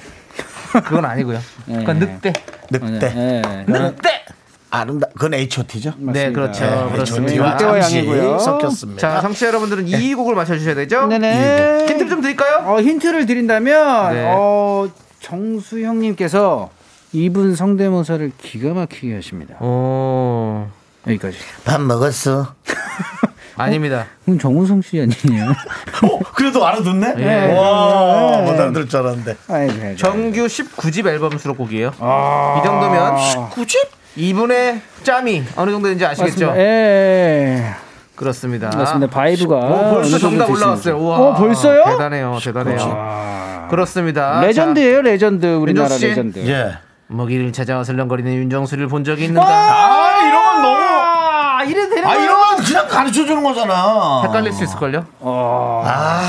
[0.72, 1.40] 그건 아니고요.
[1.66, 2.32] 그건 늑대.
[2.70, 3.64] 늑대 네.
[3.66, 4.24] 늑대!
[4.70, 5.92] 아름다 그건 H.O.T.죠?
[5.98, 6.64] 네, 그렇죠.
[6.64, 7.32] 네, 그렇습니다.
[7.32, 8.38] H.O.T.와 늑대와 잠시 양이고요.
[8.38, 9.00] 섞였습니다.
[9.00, 11.06] 자, 청취자 여러분들은 이 곡을 맞춰 주셔야 되죠?
[11.06, 11.86] 네네.
[11.88, 12.64] 힌트를 좀 드릴까요?
[12.66, 14.24] 어, 힌트를 드린다면, 네.
[14.28, 14.88] 어,
[15.20, 16.70] 정수 형님께서
[17.12, 19.56] 이분 성대모사를 기가 막히게 하십니다.
[19.58, 20.70] 어.
[21.06, 21.36] 여기까지.
[21.64, 22.54] 밥 먹었어.
[23.56, 24.06] 아닙니다.
[24.24, 25.50] 그럼 정우성 씨 아니에요?
[26.02, 27.14] 어, 그래도 알아듣네?
[27.18, 27.52] 예.
[27.52, 29.36] 와, 못 알아들 줄 알았는데.
[29.48, 29.96] 아이고, 아이고.
[29.96, 31.92] 정규 19집 앨범 수록곡이에요.
[31.98, 32.60] 아.
[32.60, 33.99] 이 정도면 19집?
[34.16, 36.46] 이분의 짬이 어느 정도인지 아시겠죠?
[36.48, 36.58] 맞습니다.
[36.58, 37.74] 예.
[38.16, 38.70] 그렇습니다.
[38.76, 39.12] 맞습니다.
[39.14, 40.50] vibe가 어, 벌써 정답.
[40.50, 40.96] 올라왔어요.
[40.98, 41.18] 우와.
[41.18, 41.84] 어, 벌써요?
[41.86, 42.38] 대단해요.
[42.42, 43.66] 대단해요.
[43.70, 44.40] 그렇습니다.
[44.42, 45.46] legend예요, legend.
[45.46, 46.06] 우리나라 윤정수 씨?
[46.08, 46.38] 레전드.
[46.40, 46.52] 예.
[46.72, 49.46] 자, 먹이를 찾아 설렁거리는 윤정수를 본 적이 있는가?
[49.48, 50.76] 아, 이런 건 너무.
[50.80, 54.22] 아, 이래 되는 아, 이런 건 그냥 가르쳐 주는 거잖아.
[54.26, 55.04] 헷갈릴 수 있을걸요?
[55.22, 56.22] 아,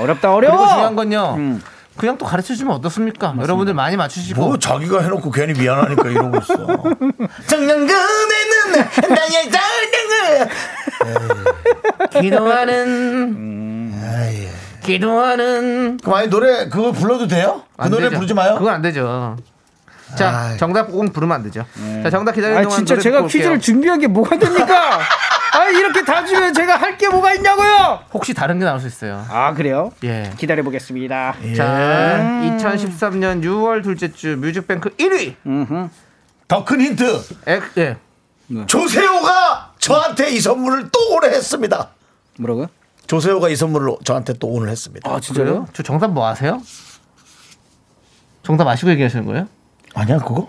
[0.00, 0.56] 어렵다, 어려워.
[0.56, 1.58] 그리고 중요한 건요.
[1.96, 3.34] 그냥 또 가르쳐 주면 어떻습니까?
[3.40, 6.54] 여러분들 많이 맞추시고 뭐 자기가 해놓고 괜히 미안하니까 이러고 있어.
[7.46, 8.72] 정년근에는
[9.10, 10.48] 나의 정년근.
[12.20, 14.50] 기도하는 아예.
[14.82, 17.62] 기도하는 그럼 아니 노래 그거 불러도 돼요?
[17.76, 18.16] 그안 노래 되죠.
[18.16, 18.56] 부르지 마요.
[18.58, 19.36] 그건 안 되죠.
[20.16, 20.58] 자, 아이.
[20.58, 21.64] 정답 꼭 부르면 안 되죠.
[22.02, 23.26] 자, 정답 기다리는 아, 동안 진짜 제가.
[23.26, 24.98] 퀴즈를 준비한 게 뭐가 됩니까?
[25.54, 28.00] 아, 이렇게 다 주면 제가 할 게 뭐가 있냐고요?
[28.12, 29.24] 혹시 다른 게 나올 수 있어요.
[29.28, 29.90] 아, 그래요?
[30.04, 30.30] 예.
[30.36, 31.34] 기다려 보겠습니다.
[31.56, 32.56] 자, 음.
[32.58, 35.34] 2013년 6월 둘째 주 뮤직뱅크 1위.
[36.48, 37.22] 더 큰 힌트.
[37.46, 37.96] 엑, 예.
[38.66, 41.88] 조세호가 저한테 이 선물을 또 오늘 했습니다.
[42.38, 42.66] 뭐라고요?
[43.06, 45.10] 조세호가 이 선물로 저한테 또 오늘 했습니다.
[45.10, 45.66] 아, 그래요?
[45.72, 46.60] 저 정답 뭐 아세요?
[48.42, 49.48] 정답 아시고 얘기하시는 거예요?
[49.94, 50.48] 아니야 그거?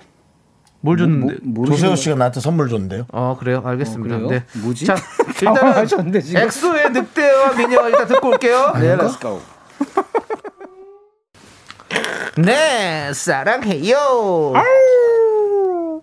[0.85, 1.37] 뭘 줬는데?
[1.65, 3.05] 조세호 씨가 나한테 선물 줬는데요.
[3.11, 4.17] 어 그래요 알겠습니다.
[4.17, 4.29] 그래요?
[4.29, 4.43] 네.
[4.61, 4.85] 뭐지?
[4.85, 4.95] 자
[5.41, 6.41] 일단은 당황하셨는데, 지금.
[6.41, 8.73] 엑소의 늑대와 미녀 일단 듣고 올게요.
[8.79, 9.41] 네, let's go.
[12.37, 14.53] 네 사랑해요.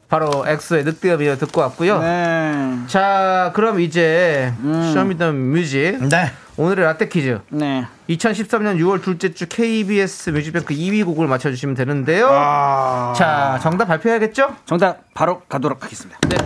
[0.08, 2.00] 바로 엑소의 늑대와 미녀 듣고 왔고요.
[2.00, 2.78] 네.
[2.88, 4.52] 자 그럼 이제
[4.92, 6.32] Show Me the Music 네.
[6.62, 7.40] 오늘의 라떼 퀴즈.
[7.48, 7.84] 네.
[8.08, 12.28] 2013년 6월 둘째 주 KBS 뮤직뱅크 2위 곡을 맞춰주시면 되는데요.
[12.30, 13.12] 아.
[13.16, 14.54] 자 정답 발표해야겠죠?
[14.64, 16.20] 정답 바로 가도록 하겠습니다.
[16.28, 16.36] 네.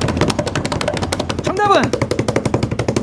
[1.42, 1.82] 정답은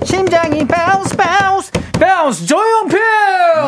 [0.04, 3.00] 심장이 bounce bounce bounce 조용필.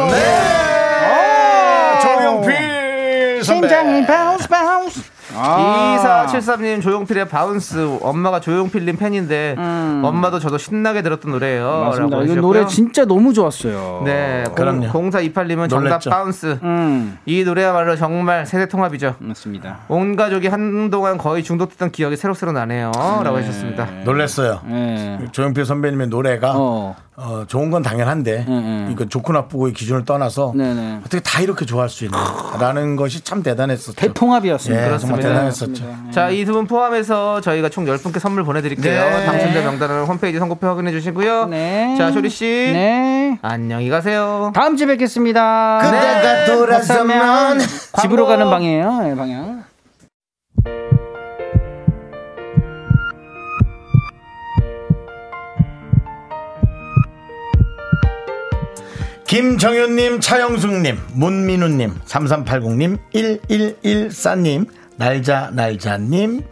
[0.10, 2.00] 네.
[2.02, 3.68] 조용필 선배.
[3.70, 5.15] 심장이 bounce bounce.
[5.36, 6.30] 아.
[6.32, 9.56] 2473님 조용필의 Bounce 엄마가 조용필님 팬인데
[10.04, 11.66] 엄마도 저도 신나게 들었던 노래예요.
[11.66, 11.86] 음.
[11.86, 12.18] 맞습니다.
[12.20, 12.42] 해주셨고요.
[12.42, 14.02] 노래 진짜 너무 좋았어요.
[14.06, 14.88] 네, 그럼요.
[14.92, 16.10] 0428님은 정답 놀랬죠.
[16.10, 16.60] Bounce.
[16.64, 17.18] 음.
[17.26, 19.16] 이 노래야말로 정말 세대 통합이죠.
[19.20, 19.80] 맞습니다.
[19.88, 22.92] 온 가족이 한동안 거의 중독됐던 기억이 새록새록 나네요.
[23.24, 23.88] 라고 해주셨습니다.
[24.04, 24.62] 놀랬어요.
[24.66, 25.20] 네.
[25.32, 26.96] 조용필 선배님의 노래가 어.
[27.18, 28.46] 어, 좋은 건 당연한데.
[28.92, 30.98] 이거 좋고 나쁘고의 기준을 떠나서 네네.
[31.00, 33.94] 어떻게 다 이렇게 좋아할 수 있나라는 것이 참 대단했었죠.
[33.96, 34.94] 대통합이었습니다.
[34.94, 35.20] 예, 정말.
[35.22, 35.84] 대단했었죠.
[36.12, 39.10] 자, 이 두 분 포함해서 저희가 총 10분께 선물 보내드릴게요.
[39.10, 39.26] 네.
[39.26, 41.46] 당첨자 명단을 홈페이지 선고표 확인해 주시고요.
[41.48, 41.96] 네.
[41.98, 42.46] 자, 쇼리 씨.
[42.46, 43.40] 네.
[43.42, 44.52] 안녕히 가세요.
[44.54, 45.80] 다음 주에 뵙겠습니다.
[45.84, 47.60] 그대가 돌아서면
[48.02, 48.26] 집으로.
[48.26, 49.00] 가는 방이에요.
[49.04, 49.55] 네, 방향.
[59.28, 64.68] 김정현님, 차영숙님, 문민우님, 3380님, 1114님,
[64.98, 66.44] 날자 날자님,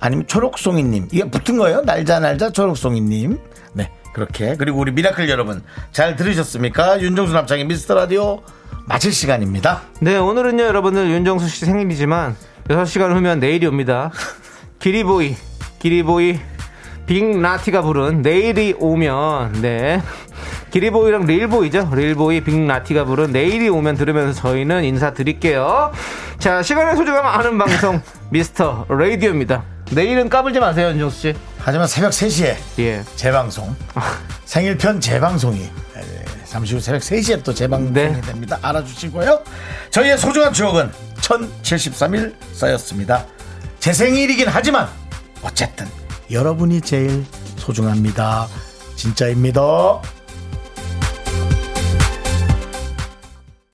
[0.00, 1.08] 아니면 초록송이님.
[1.12, 1.82] 이게 붙은 거예요?
[1.82, 3.38] 날자 날자 초록송이님.
[3.74, 4.56] 네, 그렇게.
[4.56, 5.62] 그리고 우리 미라클 여러분,
[5.92, 7.00] 잘 들으셨습니까?
[7.02, 8.42] 윤정수 남창희의 미스터 라디오
[8.86, 9.82] 마칠 시간입니다.
[10.00, 12.36] 네, 오늘은요, 여러분들 윤정수 씨 생일이지만
[12.68, 14.10] 6시간 후면 내일이 옵니다.
[14.80, 15.36] 기리보이,
[15.78, 16.40] 기리보이,
[17.06, 20.00] 빅나티가 부른 내일이 오면, 네.
[20.74, 21.88] 기리보이랑 릴보이죠.
[21.94, 25.92] 릴보이, 빅나티가 부른 내일이 오면 들으면서 저희는 인사드릴게요.
[26.40, 29.62] 자, 시간의 소중함 아는 방송, 미스터 라디오입니다.
[29.92, 31.34] 내일은 까불지 마세요, 윤정수 씨.
[31.58, 33.04] 하지만 새벽 3시에 예.
[33.14, 33.76] 재방송,
[34.46, 35.70] 생일편 재방송이 에,
[36.44, 38.20] 잠시 후 새벽 3시에 또 재방송이 네.
[38.22, 38.58] 됩니다.
[38.60, 39.44] 알아주시고요.
[39.90, 43.24] 저희의 소중한 추억은 1073일 쌓였습니다.
[43.78, 44.88] 제 생일이긴 하지만
[45.40, 45.86] 어쨌든
[46.32, 47.24] 여러분이 제일
[47.58, 48.48] 소중합니다.
[48.96, 49.62] 진짜입니다.